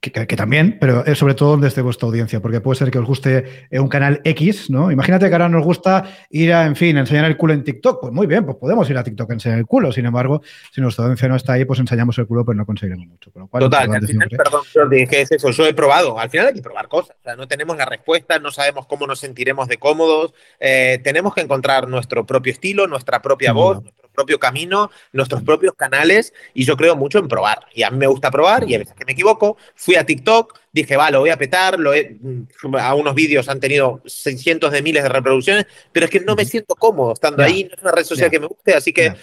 [0.00, 3.06] que, también, pero es sobre todo donde esté vuestra audiencia, porque puede ser que os
[3.06, 4.92] guste un canal X, ¿no?
[4.92, 8.00] Imagínate que ahora nos gusta ir a, en fin, enseñar el culo en TikTok.
[8.00, 9.90] Pues muy bien, pues podemos ir a TikTok a enseñar el culo.
[9.92, 13.06] Sin embargo, si nuestra audiencia no está ahí, pues enseñamos el culo, pero no conseguiremos
[13.06, 13.30] mucho.
[13.30, 16.18] Total, al final, perdón, Jordi, que es eso, yo he probado.
[16.18, 17.16] Al final hay que probar cosas.
[17.20, 20.32] O sea, no tenemos la respuesta, no sabemos cómo nos sentiremos de cómodos.
[20.60, 23.82] Eh, tenemos que encontrar nuestro propio estilo, nuestra propia voz,
[24.18, 27.60] propio camino, nuestros propios canales y yo creo mucho en probar.
[27.72, 29.56] Y a mí me gusta probar y a veces que me equivoco.
[29.76, 33.60] Fui a TikTok, dije, va, lo voy a petar, lo mm, a unos vídeos han
[33.60, 37.62] tenido cientos de miles de reproducciones, pero es que no me siento cómodo estando ahí,
[37.62, 39.14] no es una red social que me guste, así que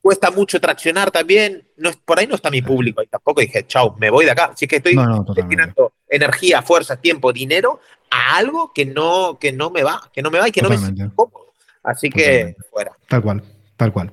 [0.00, 1.64] cuesta mucho traccionar también.
[1.76, 4.50] No, por ahí no está mi público y tampoco dije, chao, me voy de acá.
[4.54, 4.96] Así que estoy
[5.36, 10.30] destinando energía, fuerza, tiempo, dinero a algo que no, que no me va, que no
[10.30, 11.52] me va y que no me siento cómodo.
[11.82, 12.92] Así que fuera.
[13.08, 13.42] Tal cual,
[13.76, 14.12] tal cual.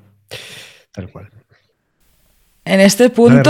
[0.91, 1.29] Tal cual.
[2.69, 3.49] En este punto,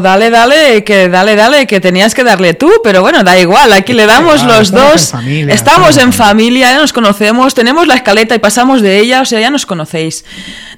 [0.00, 3.92] dale, dale, que dale, dale, que tenías que darle tú, pero bueno, da igual, aquí
[3.92, 5.14] le damos los dos.
[5.48, 9.38] estamos en familia, ya nos conocemos, tenemos la escaleta y pasamos de ella, o sea,
[9.38, 10.24] ya nos conocéis.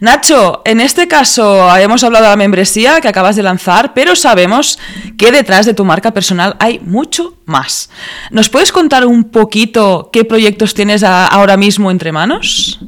[0.01, 4.79] Nacho, en este caso hemos hablado de la membresía que acabas de lanzar, pero sabemos
[5.17, 7.89] que detrás de tu marca personal hay mucho más.
[8.31, 12.79] ¿Nos puedes contar un poquito qué proyectos tienes ahora mismo entre manos?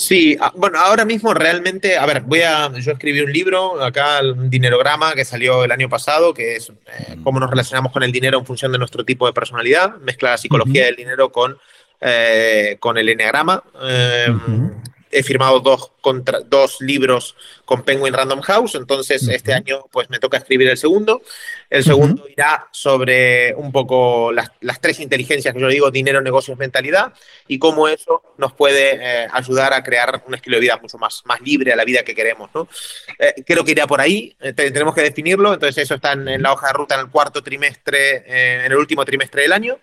[0.00, 4.20] Sí, ah, bueno, ahora mismo realmente, a ver, voy a, yo escribí un libro acá,
[4.22, 8.12] un dinerograma que salió el año pasado, que es eh, cómo nos relacionamos con el
[8.12, 11.58] dinero en función de nuestro tipo de personalidad, mezcla la psicología del dinero con,
[12.00, 13.64] eh, con el enneagrama.
[13.82, 14.28] Eh,
[15.10, 20.18] he firmado dos, contra, dos libros con Penguin Random House, entonces este año pues me
[20.18, 21.22] toca escribir el segundo.
[21.68, 26.56] El segundo irá sobre un poco las, las, tres inteligencias que yo digo, dinero, negocios,
[26.56, 27.12] mentalidad,
[27.46, 31.22] y cómo eso nos puede eh, ayudar a crear un estilo de vida mucho más,
[31.26, 32.50] más libre a la vida que queremos.
[32.54, 32.68] ¿no?
[33.18, 36.52] Eh, creo que irá por ahí, eh, tenemos que definirlo, entonces eso está en, la
[36.52, 39.78] hoja de ruta en el cuarto trimestre, en el último trimestre del año.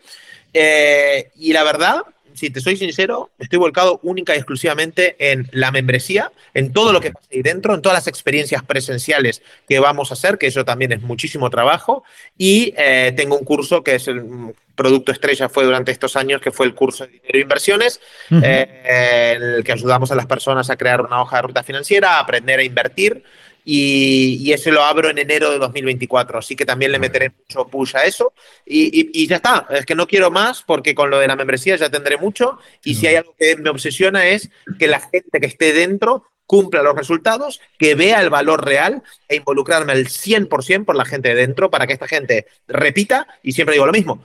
[0.54, 2.04] y la verdad,
[2.36, 7.02] si te soy sincero, estoy volcado única y exclusivamente en la membresía, en todo lo
[7.02, 10.66] que pasa ahí dentro, en todas las experiencias presenciales que vamos a hacer, que eso
[10.66, 12.04] también es muchísimo trabajo.
[12.38, 16.52] Y eh, tengo un curso que es el producto estrella, fue durante estos años, que
[16.52, 20.70] fue el curso de dinero e inversiones, eh, en el que ayudamos a las personas
[20.70, 23.24] a crear una hoja de ruta financiera, a aprender a invertir
[23.66, 27.96] y, ese lo abro en enero de 2024, así que también le meteré mucho push
[27.96, 28.32] a eso
[28.66, 31.90] y, ya está, es que no quiero más porque con lo de la membresía ya
[31.90, 35.74] tendré mucho y si hay algo que me obsesiona es que la gente que esté
[35.74, 41.06] dentro cumpla los resultados, que vea el valor real e involucrarme al 100% por la
[41.06, 44.24] gente de dentro para que esta gente repita y siempre digo lo mismo.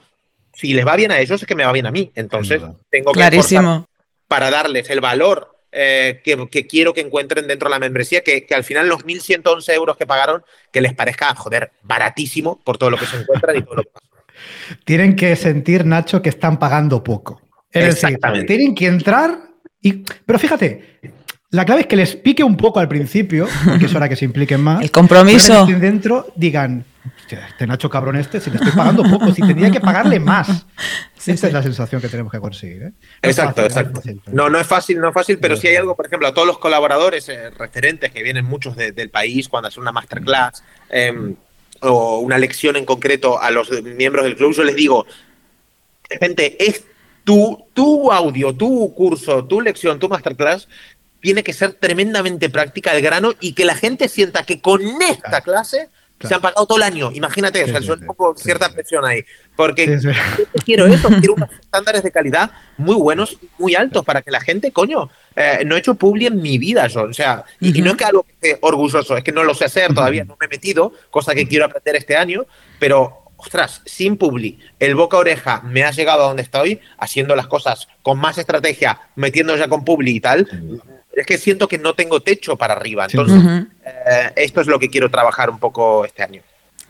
[0.53, 2.11] Si les va bien a ellos es que me va bien a mí.
[2.13, 3.87] Entonces tengo que Clarísimo.
[4.27, 8.63] para darles el valor eh, que, quiero que encuentren dentro de la membresía, que, al
[8.63, 13.05] final los 1.111 euros que pagaron, que les parezca, joder, baratísimo por todo lo que
[13.05, 14.07] se encuentran y todo lo que pasa.
[14.85, 17.41] Tienen que sentir, Nacho, que están pagando poco.
[17.71, 19.37] Es decir, tienen que entrar
[19.81, 20.03] y...
[20.25, 20.99] Pero fíjate,
[21.51, 24.25] la clave es que les pique un poco al principio, porque es hora que se
[24.25, 24.81] impliquen más.
[24.83, 25.65] El compromiso.
[25.67, 26.85] Que dentro digan,
[27.29, 30.65] este Nacho cabrón este, si le estoy pagando poco, si tendría que pagarle más.
[31.25, 32.83] Esta es la sensación que tenemos que conseguir.
[32.83, 32.91] ¿eh?
[33.21, 34.01] exacto, exacto.
[34.27, 36.47] No, no es fácil, no es fácil, pero si hay algo, por ejemplo, a todos
[36.47, 41.35] los colaboradores eh, referentes que vienen muchos del país cuando hacen una masterclass em,
[41.81, 45.05] o una lección en concreto a los miembros del club, yo les digo,
[46.19, 46.85] gente, es
[47.23, 50.67] tu, tu audio, tu curso, tu lección, tu masterclass
[51.21, 55.41] tiene que ser tremendamente práctica al grano y que la gente sienta que con esta
[55.41, 55.89] clase
[56.27, 57.11] se han pagado todo el año.
[57.13, 59.23] Imagínate, o sea, son un poco cierta presión ahí.
[59.55, 59.99] Porque
[60.65, 64.71] quiero eso, quiero unos estándares de calidad muy buenos muy altos para que la gente,
[64.71, 67.97] coño, eh, no he hecho publi en mi vida, yo, o sea, y, no es
[67.97, 70.49] que algo que esté orgulloso, es que no lo sé hacer, todavía no me he
[70.49, 72.45] metido, cosa que quiero aprender este año,
[72.79, 77.47] pero ostras, sin publi, el boca oreja me ha llegado a donde estoy, haciendo las
[77.47, 80.47] cosas con más estrategia, metiendo ya con publi y tal,
[81.21, 83.05] es que siento que no tengo techo para arriba.
[83.05, 86.41] Entonces, eh, esto es lo que quiero trabajar un poco este año.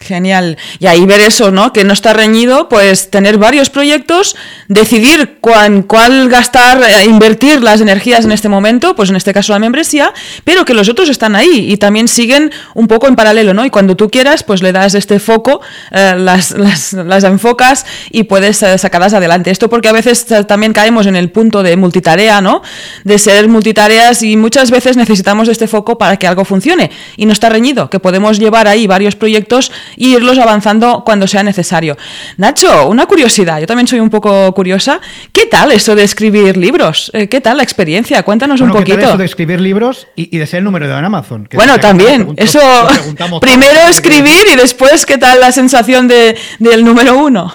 [0.01, 0.57] Genial.
[0.79, 1.71] Y ahí ver eso, ¿no?
[1.73, 4.35] Que no está reñido, pues tener varios proyectos,
[4.67, 9.53] decidir cuán, cuál gastar, eh, invertir las energías en este momento, pues en este caso
[9.53, 10.11] la membresía,
[10.43, 13.63] pero que los otros están ahí y también siguen un poco en paralelo, ¿no?
[13.63, 18.63] Y cuando tú quieras, pues le das este foco, eh, las, las, enfocas y puedes
[18.63, 19.51] eh, sacarlas adelante.
[19.51, 22.63] Esto porque a veces también caemos en el punto de multitarea, ¿no?
[23.03, 27.33] De ser multitareas y muchas veces necesitamos este foco para que algo funcione y no
[27.33, 31.97] está reñido, que podemos llevar ahí varios proyectos y irlos avanzando cuando sea necesario.
[32.37, 34.99] Nacho, una curiosidad, yo también soy un poco curiosa.
[35.31, 37.11] ¿Qué tal eso de escribir libros?
[37.13, 38.23] Eh, ¿Qué tal la experiencia?
[38.23, 38.97] Cuéntanos un poquito.
[38.97, 41.49] ¿qué tal eso de escribir libros y, de ser el número de en Amazon?
[41.53, 42.33] bueno, también.
[42.37, 42.59] eso,
[43.41, 47.53] primero escribir y después, ¿qué tal la sensación de, del número uno?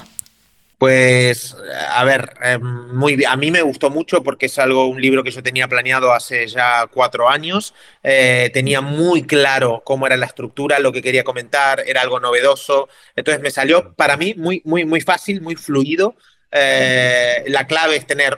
[0.78, 1.56] Pues,
[1.88, 5.30] a ver, eh, muy a mí me gustó mucho porque es algo, un libro que
[5.30, 7.74] yo tenía planeado hace ya cuatro años.
[8.02, 12.90] Eh, tenía muy claro cómo era la estructura, lo que quería comentar, era algo novedoso.
[13.14, 16.14] Entonces me salió para mí muy, muy, muy fácil, muy fluido.
[16.52, 18.36] Eh, la clave es tener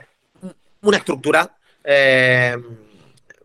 [0.81, 1.57] una estructura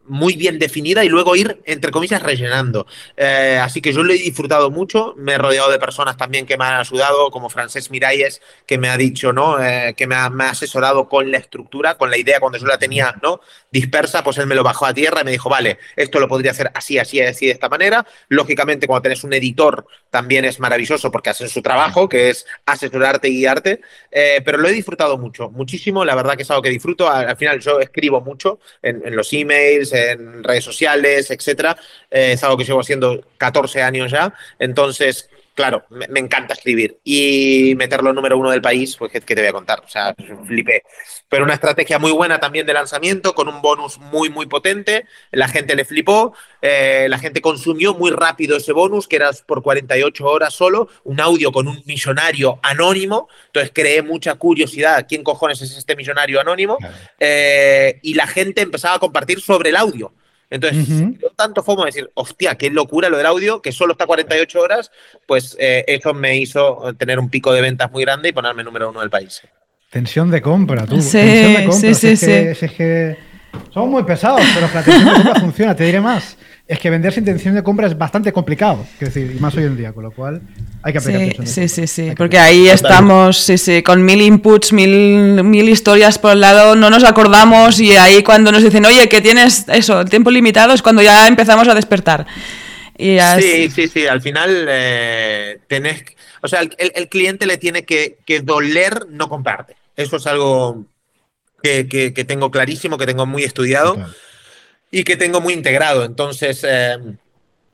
[0.07, 2.87] muy bien definida y luego ir, entre comillas, rellenando.
[3.17, 6.57] Eh, así que yo lo he disfrutado mucho, me he rodeado de personas también que
[6.57, 9.63] me han ayudado, como Francés Miralles, que me ha dicho, ¿no?
[9.63, 12.67] Eh, que me ha, me ha, asesorado con la estructura, con la idea cuando yo
[12.67, 13.41] la tenía, ¿no?
[13.71, 16.53] Dispersa, pues él me lo bajó a tierra y me dijo, vale, esto lo podría
[16.53, 18.07] hacer así, así, así, de esta manera.
[18.29, 23.29] Lógicamente, cuando tenés un editor, también es maravilloso porque hacen su trabajo, que es asesorarte
[23.29, 23.81] y guiarte,
[24.11, 27.11] eh, pero lo he disfrutado mucho, muchísimo, la verdad que es algo que disfruto.
[27.11, 31.77] Al, final yo escribo mucho en, en los emails, en redes sociales, etcétera.
[32.11, 34.35] Eh, es algo que llevo haciendo 14 años ya.
[34.59, 36.99] Entonces, claro, me, encanta escribir.
[37.05, 39.81] Y meterlo en número uno del país, pues, ¿qué, te voy a contar?
[39.85, 40.15] O sea,
[40.47, 40.83] flipé.
[41.29, 45.07] Pero una estrategia muy buena también de lanzamiento, con un bonus muy, muy potente.
[45.31, 49.63] La gente le flipó, eh, la gente consumió muy rápido ese bonus, que era por
[49.63, 53.29] 48 horas solo, un audio con un millonario anónimo.
[53.47, 56.79] Entonces creé mucha curiosidad, ¿quién cojones es este millonario anónimo?
[57.19, 60.13] Eh, y la gente empezaba a compartir sobre el audio.
[60.55, 60.89] Entonces,
[61.21, 64.93] yo tanto fomo decir, hostia, qué locura lo del audio, que solo está 48 horas,
[65.27, 68.91] pues eh, eso me hizo tener un pico de ventas muy grande y ponerme número
[68.91, 69.43] uno del país.
[69.91, 71.03] Tensión de compra, tú.
[71.03, 71.95] Sí, tensión de compra.
[71.95, 73.17] sí, sí, es que,
[73.73, 76.37] somos muy pesados, pero la tensión de compra funciona, te diré más
[76.67, 79.65] es que vender sin intención de compra es bastante complicado, es decir, y más hoy
[79.65, 80.41] en día, con lo cual
[80.83, 84.73] hay que aplicar Sí, sí, sí, sí, porque ahí estamos, sí, sí, con mil inputs,
[84.73, 89.09] mil, mil historias por el lado, no nos acordamos y ahí cuando nos dicen, oye,
[89.11, 92.27] que tienes eso, tiempo limitado, es cuando ya empezamos a despertar.
[92.97, 96.03] Sí, sí, sí, al final eh, tenés,
[96.41, 99.77] o sea, el, cliente le tiene que, doler no comprarte.
[99.97, 100.87] Eso es algo
[101.63, 103.97] que, que, tengo clarísimo, que tengo muy estudiado
[104.95, 106.05] y que tengo muy integrado.
[106.05, 106.97] Entonces, eh,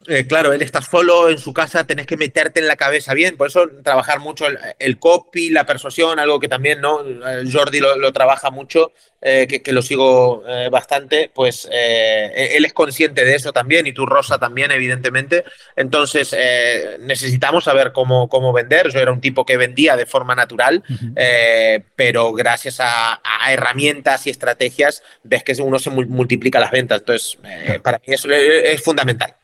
[0.07, 3.36] eh, claro, él está solo en su casa, tenés que meterte en la cabeza bien.
[3.36, 4.46] Por eso trabajar mucho
[4.78, 7.01] el, copy, la persuasión, algo que también ¿no?
[7.53, 13.53] Jordi lo, trabaja mucho, eh, que, lo sigo bastante, pues él es consciente de eso
[13.53, 15.44] también y tú, Rosa, también, evidentemente.
[15.76, 16.34] Entonces,
[17.01, 18.90] necesitamos saber cómo, cómo vender.
[18.90, 20.82] Yo era un tipo que vendía de forma natural,
[21.94, 23.20] pero gracias a,
[23.51, 27.01] herramientas y estrategias ves que uno se multiplica las ventas.
[27.01, 27.38] Entonces,
[27.82, 29.36] para mí eso es fundamental.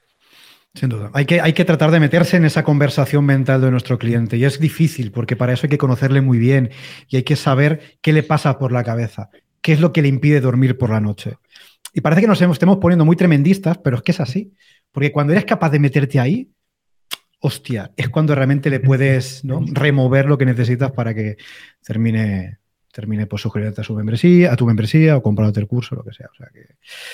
[0.76, 1.10] Sin duda.
[1.14, 4.44] Hay que, hay que tratar de meterse en esa conversación mental de nuestro cliente y
[4.44, 6.70] es difícil porque para eso hay que conocerle muy bien
[7.08, 9.30] y hay que saber qué le pasa por la cabeza,
[9.62, 11.38] qué es lo que le impide dormir por la noche.
[11.94, 14.52] Y parece que nos estemos poniendo muy tremendistas, pero es que es así.
[14.92, 16.50] Porque cuando eres capaz de meterte ahí,
[17.40, 21.38] hostia, es cuando realmente le puedes remover lo que necesitas para que
[21.82, 22.58] termine,
[22.96, 26.14] termine por suscribirte a su membresía, a tu membresía o comprándote el curso, lo que
[26.14, 26.28] sea.
[26.32, 26.60] O sea que...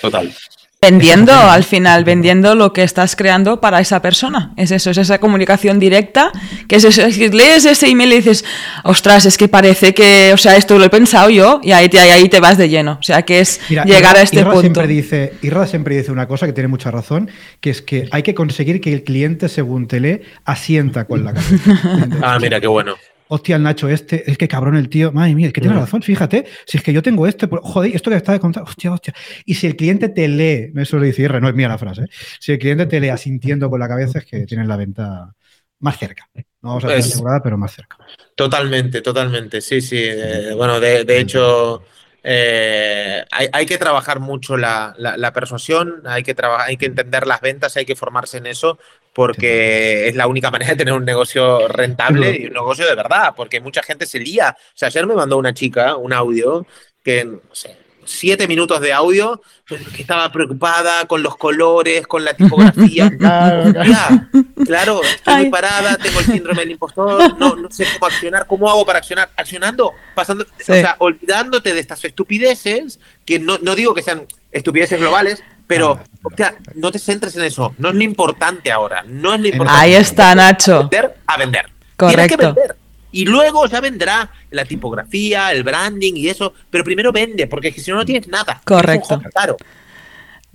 [0.01, 0.33] Total.
[0.81, 4.53] Vendiendo, al final, vendiendo lo que estás creando para esa persona.
[4.57, 6.29] Es eso, es esa comunicación directa,
[6.67, 8.43] que es eso, es que lees ese email y dices,
[8.83, 11.99] ostras, es que parece que, o sea, esto lo he pensado yo, y ahí te,
[11.99, 12.97] ahí te vas de lleno.
[12.99, 14.61] O sea, que es Mira, llegar Irra- a este Irra punto.
[14.61, 17.29] Siempre dice, Irra siempre dice una cosa que tiene mucha razón,
[17.61, 21.33] que es que hay que conseguir que el cliente, según te lee, asienta con la
[21.33, 21.79] cabeza.
[22.21, 22.95] Ah, mira, qué bueno.
[23.33, 25.79] Hostia, el Nacho este, es que cabrón el tío, madre mía, es que tiene Mm.
[25.79, 28.61] razón, fíjate, si es que yo tengo este, pues, joder, esto que está de contar,
[28.63, 29.13] hostia, hostia.
[29.45, 32.03] Y si el cliente te lee, eso lo dice Irra, no es mía la frase,
[32.03, 32.07] ¿eh?
[32.39, 35.33] si el cliente te lee asintiendo con la cabeza es que tienes la venta
[35.79, 36.29] más cerca.
[36.61, 37.97] No vamos a decir Es- asegurada, pero más cerca.
[38.35, 39.97] Totalmente, totalmente, sí, sí.
[39.99, 41.83] eh, bueno, de, de hecho,
[42.23, 47.27] eh, hay, hay que trabajar mucho la, la- la persuasión, hay que, hay que entender
[47.27, 48.79] las ventas, hay que formarse en eso,
[49.13, 53.33] porque es la única manera de tener un negocio rentable y un negocio de verdad,
[53.35, 54.55] porque mucha gente se lía.
[54.59, 56.65] O sea, ayer me mandó una chica un audio
[57.03, 62.23] que, no sé, siete minutos de audio, pero que estaba preocupada con los colores, con
[62.25, 63.11] la tipografía.
[63.19, 63.71] Claro.
[63.83, 64.29] Ya,
[64.65, 65.41] claro, estoy Ay.
[65.43, 68.99] muy parada, tengo el síndrome del impostor, no, no sé cómo accionar, ¿cómo hago para
[68.99, 69.29] accionar?
[69.35, 70.71] Accionando, pasando, Sí.
[70.71, 75.99] o sea, olvidándote de estas estupideces, que no, no digo que sean estupideces globales, pero,
[76.01, 79.41] Ah, o sea, no te centres en eso, no es lo importante ahora, no es
[79.41, 79.81] lo importante.
[79.81, 80.79] Ahí está, Nacho.
[80.89, 81.65] Vender a vender.
[81.97, 82.37] Tienes que Correcto.
[82.53, 82.75] vender.
[83.13, 87.89] Y luego ya vendrá la tipografía, el branding y eso, pero primero vende, porque si
[87.91, 88.61] no, no tienes nada.
[88.65, 89.21] Correcto.
[89.33, 89.55] Caro.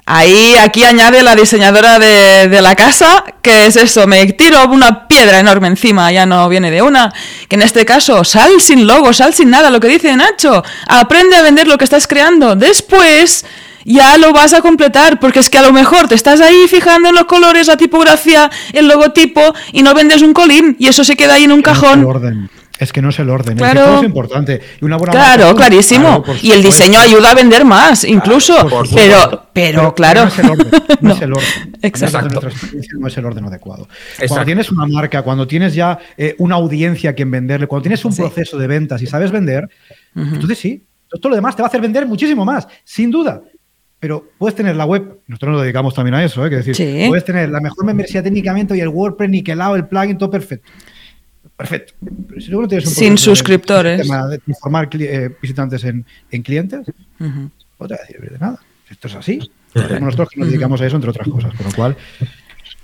[0.05, 5.07] Ahí, aquí añade la diseñadora de, de la casa, que es eso, me tiro una
[5.07, 7.13] piedra enorme encima, ya no viene de una.
[7.47, 10.65] Que en este caso, sal sin logo, sal sin nada, lo que dice Nacho.
[10.89, 12.57] Aprende a vender lo que estás creando.
[12.57, 13.45] Después
[13.95, 17.09] ya lo vas a completar, porque es que a lo mejor te estás ahí fijando
[17.09, 21.17] en los colores, la tipografía, el logotipo, y no vendes un colín, y eso se
[21.17, 22.05] queda ahí en un cajón.
[22.05, 22.51] orden.
[22.79, 23.57] Es que no es el orden.
[23.57, 23.95] Claro.
[23.95, 24.61] El es importante.
[24.81, 26.23] Y una buena Claro, marca- clarísimo.
[26.23, 28.55] Claro, y el diseño ayuda a vender más, incluso.
[28.95, 30.23] pero, pero, claro.
[30.23, 30.69] No es el orden.
[30.71, 31.15] No, No.
[31.15, 31.77] es el orden.
[31.83, 32.41] Exacto.
[33.01, 33.89] No es el orden adecuado.
[34.13, 34.29] Exacto.
[34.29, 38.05] Cuando tienes una marca, cuando tienes ya eh, una audiencia a quien venderle, cuando tienes
[38.05, 38.23] un Sí.
[38.23, 39.69] proceso de ventas y sabes vender,
[40.15, 40.85] entonces sí.
[41.21, 43.41] Todo lo demás te va a hacer vender muchísimo más, sin duda.
[44.01, 46.51] Pero puedes tener la web, nosotros nos dedicamos también a eso, ¿eh?
[46.51, 47.05] que decir, Sí.
[47.09, 50.71] puedes tener la mejor membresía técnicamente y el WordPress niquelado, el plugin, todo perfecto.
[51.57, 51.95] Perfecto.
[52.29, 54.09] Pero si luego no tienes un Sin suscriptores.
[54.09, 56.87] de transformar cli- eh, visitantes en, en clientes,
[57.19, 58.61] no te va a servir de nada.
[58.89, 59.51] Esto es así.
[59.75, 61.53] Somos nosotros que nos dedicamos a eso, entre otras cosas.
[61.55, 61.97] Con lo cual,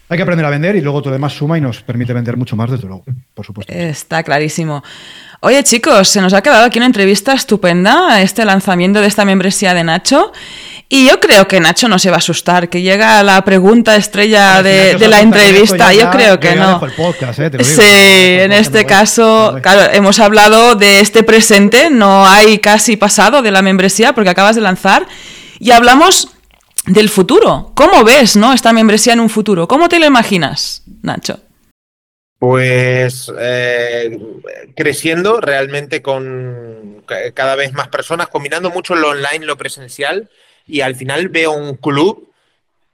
[0.09, 2.37] hay que aprender a vender y luego todo lo demás suma y nos permite vender
[2.37, 3.73] mucho más, desde luego, por supuesto.
[3.73, 4.83] Está clarísimo.
[5.41, 9.73] Oye, chicos, se nos ha quedado aquí una entrevista estupenda, este lanzamiento de esta membresía
[9.75, 10.33] de Nacho.
[10.97, 14.63] Y yo creo que Nacho no se va a asustar, que llega la pregunta estrella
[14.63, 15.93] de, la entrevista.
[15.93, 16.69] ya- Yo ya- creo que no.
[16.75, 17.83] dejo el podcast, eh, te lo digo.
[17.83, 23.51] Sí, en este caso, claro, hemos hablado de este presente, no hay casi pasado de
[23.51, 25.05] la membresía porque acabas de lanzar
[25.59, 26.29] y hablamos
[26.87, 27.73] del futuro.
[27.75, 29.67] ¿Cómo ves, no, esta membresía en un futuro?
[29.67, 31.41] ¿Cómo te lo imaginas, Nacho?
[32.39, 34.17] Pues eh,
[34.77, 40.29] creciendo realmente con ca- cada vez más personas, combinando mucho lo online, lo presencial,
[40.67, 42.31] y al final veo un club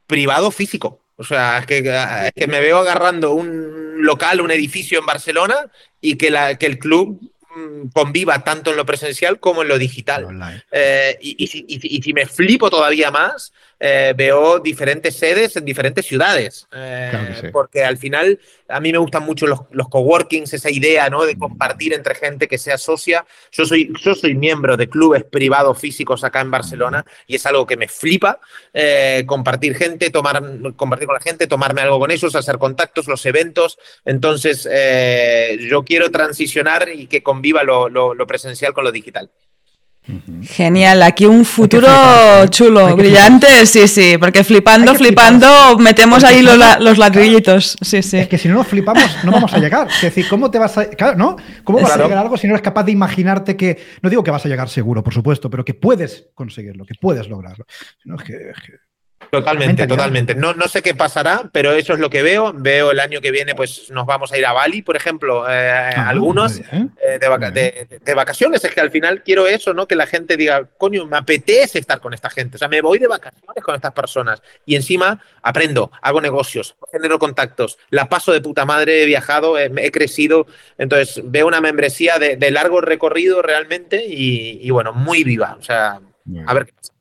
[0.07, 1.01] privado físico.
[1.17, 5.57] O sea, es que, es que me veo agarrando un local, un edificio en Barcelona
[6.01, 7.21] y que, la, que el club
[7.55, 10.25] mm, conviva tanto en lo presencial como en lo digital.
[10.73, 15.17] Eh, y, y si, y si- y si me flipo todavía más, eh, veo diferentes
[15.17, 16.67] sedes en diferentes ciudades.
[16.73, 17.47] Eh, Claro sí.
[17.51, 21.25] Porque al final a mí me gustan mucho los, los coworkings, esa idea ¿no?
[21.25, 23.25] de compartir entre gente que sea socia.
[23.51, 27.67] Yo soy, yo soy miembro de clubes privados físicos acá en Barcelona y es algo
[27.67, 28.39] que me flipa.
[28.75, 30.43] eh, compartir gente, tomar,
[30.77, 33.79] compartir con la gente, tomarme algo con ellos, hacer contactos, los eventos.
[34.05, 39.31] Entonces, eh, yo quiero transicionar y que conviva lo- lo- lo presencial con lo digital.
[40.43, 46.43] Genial, aquí un futuro flipar, chulo, brillante, sí, sí, porque flipando, flipando, metemos Porque ahí
[46.43, 48.19] los, la- los ladrillitos, sí, sí.
[48.19, 49.89] Es que si no nos flipamos, no vamos a llegar.
[49.89, 50.87] Es decir, ¿cómo te vas a.
[50.91, 51.37] Claro, ¿no?
[51.65, 52.05] ¿Cómo vas Claro.
[52.05, 53.79] a llegar a algo si no eres capaz de imaginarte que.
[54.03, 57.29] No digo que vas a llegar seguro, por supuesto, pero que puedes conseguirlo, que puedes
[57.29, 57.65] lograrlo.
[58.05, 58.90] No, es que, es que-
[59.31, 60.35] Totalmente, totalmente.
[60.35, 62.53] No, no sé qué pasará, pero eso es lo que veo.
[62.55, 65.71] Veo el año que viene, pues nos vamos a ir a Bali, por ejemplo, eh,
[65.97, 66.93] Ah, algunos bien.
[67.01, 68.65] eh, de, vaca- Muy de- de vacaciones.
[68.65, 69.87] Es que al final quiero eso, ¿no?
[69.87, 72.57] Que la gente diga, coño, me apetece estar con esta gente.
[72.57, 77.19] O sea, me voy de vacaciones con estas personas y encima aprendo, hago negocios, genero
[77.19, 80.47] contactos, la paso de puta madre, he viajado, he, he crecido.
[80.79, 85.57] Entonces veo una membresía de, de largo recorrido realmente y, y, bueno, muy viva.
[85.59, 86.01] O sea,
[86.47, 86.93] a ver qué pasa.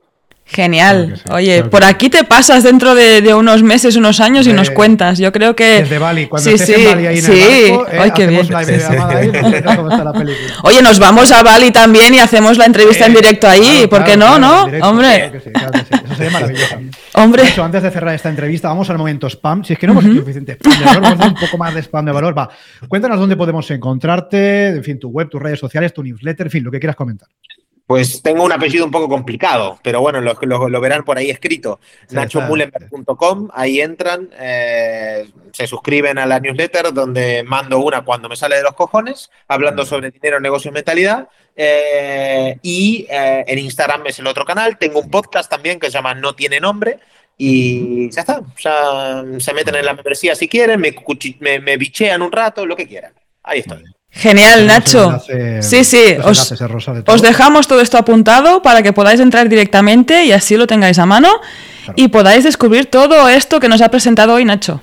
[0.52, 1.22] Genial.
[1.32, 5.20] Oye, por aquí te pasas dentro de, unos meses, unos años y nos cuentas.
[5.20, 5.82] Yo creo que.
[5.82, 7.32] Desde Bali, cuando sí, estés sí, en Bali ahí en sí.
[7.32, 8.50] el barco, eh, Ay, qué bien.
[10.64, 13.86] Oye, nos vamos a Bali también y hacemos la entrevista en directo ahí.
[13.88, 14.64] ¿Por qué no, no?
[14.82, 15.18] Hombre.
[15.18, 16.80] Claro que sí, Eso sería maravilloso.
[17.14, 17.44] Hombre.
[17.44, 19.64] De hecho, antes de cerrar esta entrevista, vamos al momento spam.
[19.64, 21.76] Si es que no hemos hecho suficiente spam de valor, vamos a un poco más
[21.76, 22.36] de spam de valor.
[22.36, 22.50] Va,
[22.88, 26.64] cuéntanos dónde podemos encontrarte, en fin, tu web, tus redes sociales, tu newsletter, en fin,
[26.64, 27.30] lo que quieras comentar.
[27.90, 30.36] Pues tengo un apellido un poco complicado, pero bueno, lo,
[30.70, 31.80] lo, verán por ahí escrito.
[32.08, 38.36] Sí, NachoMullenberg.com, ahí entran, eh, se suscriben a la newsletter donde mando una cuando me
[38.36, 41.30] sale de los cojones, hablando sobre dinero, negocio y mentalidad.
[41.56, 44.78] Eh, y eh, en Instagram es el otro canal.
[44.78, 47.00] Tengo un podcast también que se llama No Tiene Nombre.
[47.40, 48.38] Y ya está.
[48.38, 50.94] O sea, se meten en la membresía si quieren, me,
[51.40, 53.14] me, me bichean un rato, lo que quieran.
[53.42, 53.84] Ahí estoy.
[54.12, 55.22] Genial, Nacho.
[55.62, 60.68] sí, sí, os, dejamos todo esto apuntado para que podáis entrar directamente y así lo
[60.68, 61.30] tengáis a mano
[61.96, 64.82] y podáis descubrir todo esto que nos ha presentado hoy Nacho.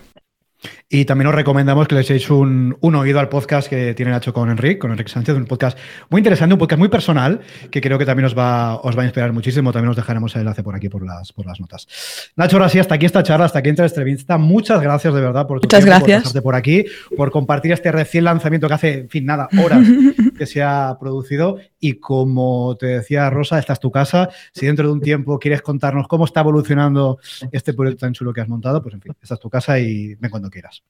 [0.89, 4.51] Y también os recomendamos que le echéis un, oído al podcast que tiene Nacho con
[4.51, 5.76] Enrique, con Enrique Sánchez, un podcast
[6.11, 7.41] muy interesante, un podcast muy personal,
[7.72, 9.72] que creo que también os va, os va a inspirar muchísimo.
[9.72, 11.89] También os dejaremos el enlace por aquí, por las, por las notas.
[12.37, 14.39] Nacho, ahora sí, hasta aquí esta charla, hasta aquí esta entrevista.
[14.39, 16.32] Muchas gracias de verdad por tu Muchas gracias.
[16.32, 16.84] por por aquí,
[17.16, 19.84] por compartir este recién lanzamiento que hace, en fin, nada, horas
[20.37, 21.59] que se ha producido.
[21.80, 24.28] Y como te decía Rosa, esta es tu casa.
[24.53, 27.18] Si dentro de un tiempo quieres contarnos cómo está evolucionando
[27.53, 30.14] este proyecto tan chulo que has montado, pues en fin, esta es tu casa y
[30.14, 30.82] ven cuando quieras.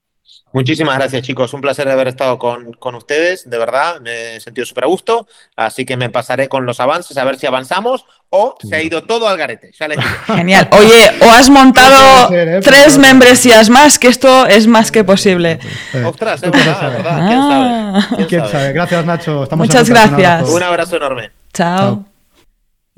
[0.52, 1.52] Muchísimas gracias, chicos.
[1.52, 4.00] Un placer haber estado con, con ustedes, de verdad.
[4.00, 5.26] Me he sentido súper a gusto.
[5.54, 9.02] Así que me pasaré con los avances a ver si avanzamos o se ha ido
[9.02, 9.72] todo al garete.
[10.26, 10.68] Genial.
[10.72, 12.60] Oye, o has montado ¿eh?
[12.62, 15.58] tres membresías más, que esto es más que posible.
[16.04, 17.28] Ostras, es verdad, verdad.
[17.28, 18.26] ¿Quién sabe?
[18.26, 18.72] ¿Quién, sabe?
[18.72, 19.48] Gracias, Nacho.
[19.52, 20.48] Muchas gracias.
[20.48, 21.32] Un abrazo enorme.
[21.52, 22.15] Chao.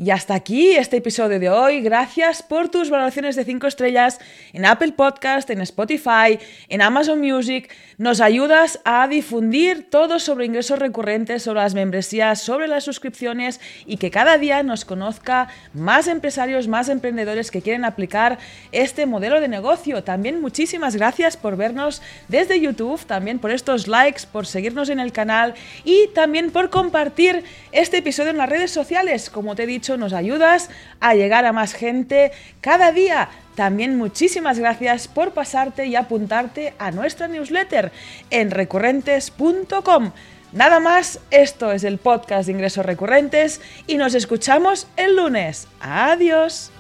[0.00, 1.80] Y hasta aquí este episodio de hoy.
[1.80, 4.20] Gracias por tus valoraciones de 5 estrellas
[4.52, 6.38] en Apple Podcast, en Spotify,
[6.68, 7.68] en Amazon Music.
[7.96, 13.96] Nos ayudas a difundir todo sobre ingresos recurrentes, sobre las membresías, sobre las suscripciones y
[13.96, 18.38] que cada día nos conozca más empresarios, más emprendedores que quieren aplicar
[18.70, 20.04] este modelo de negocio.
[20.04, 25.10] También muchísimas gracias por vernos desde YouTube, también por estos likes, por seguirnos en el
[25.10, 27.42] canal y también por compartir
[27.72, 29.28] este episodio en las redes sociales.
[29.28, 30.70] Como te he dicho, nos ayudas
[31.00, 33.28] a llegar a más gente cada día.
[33.54, 37.90] También muchísimas gracias por pasarte y apuntarte a nuestra newsletter
[38.30, 40.12] en recurrentes.com.
[40.52, 45.68] Nada más, esto es el podcast de ingresos recurrentes y nos escuchamos el lunes.
[45.80, 46.70] Adiós.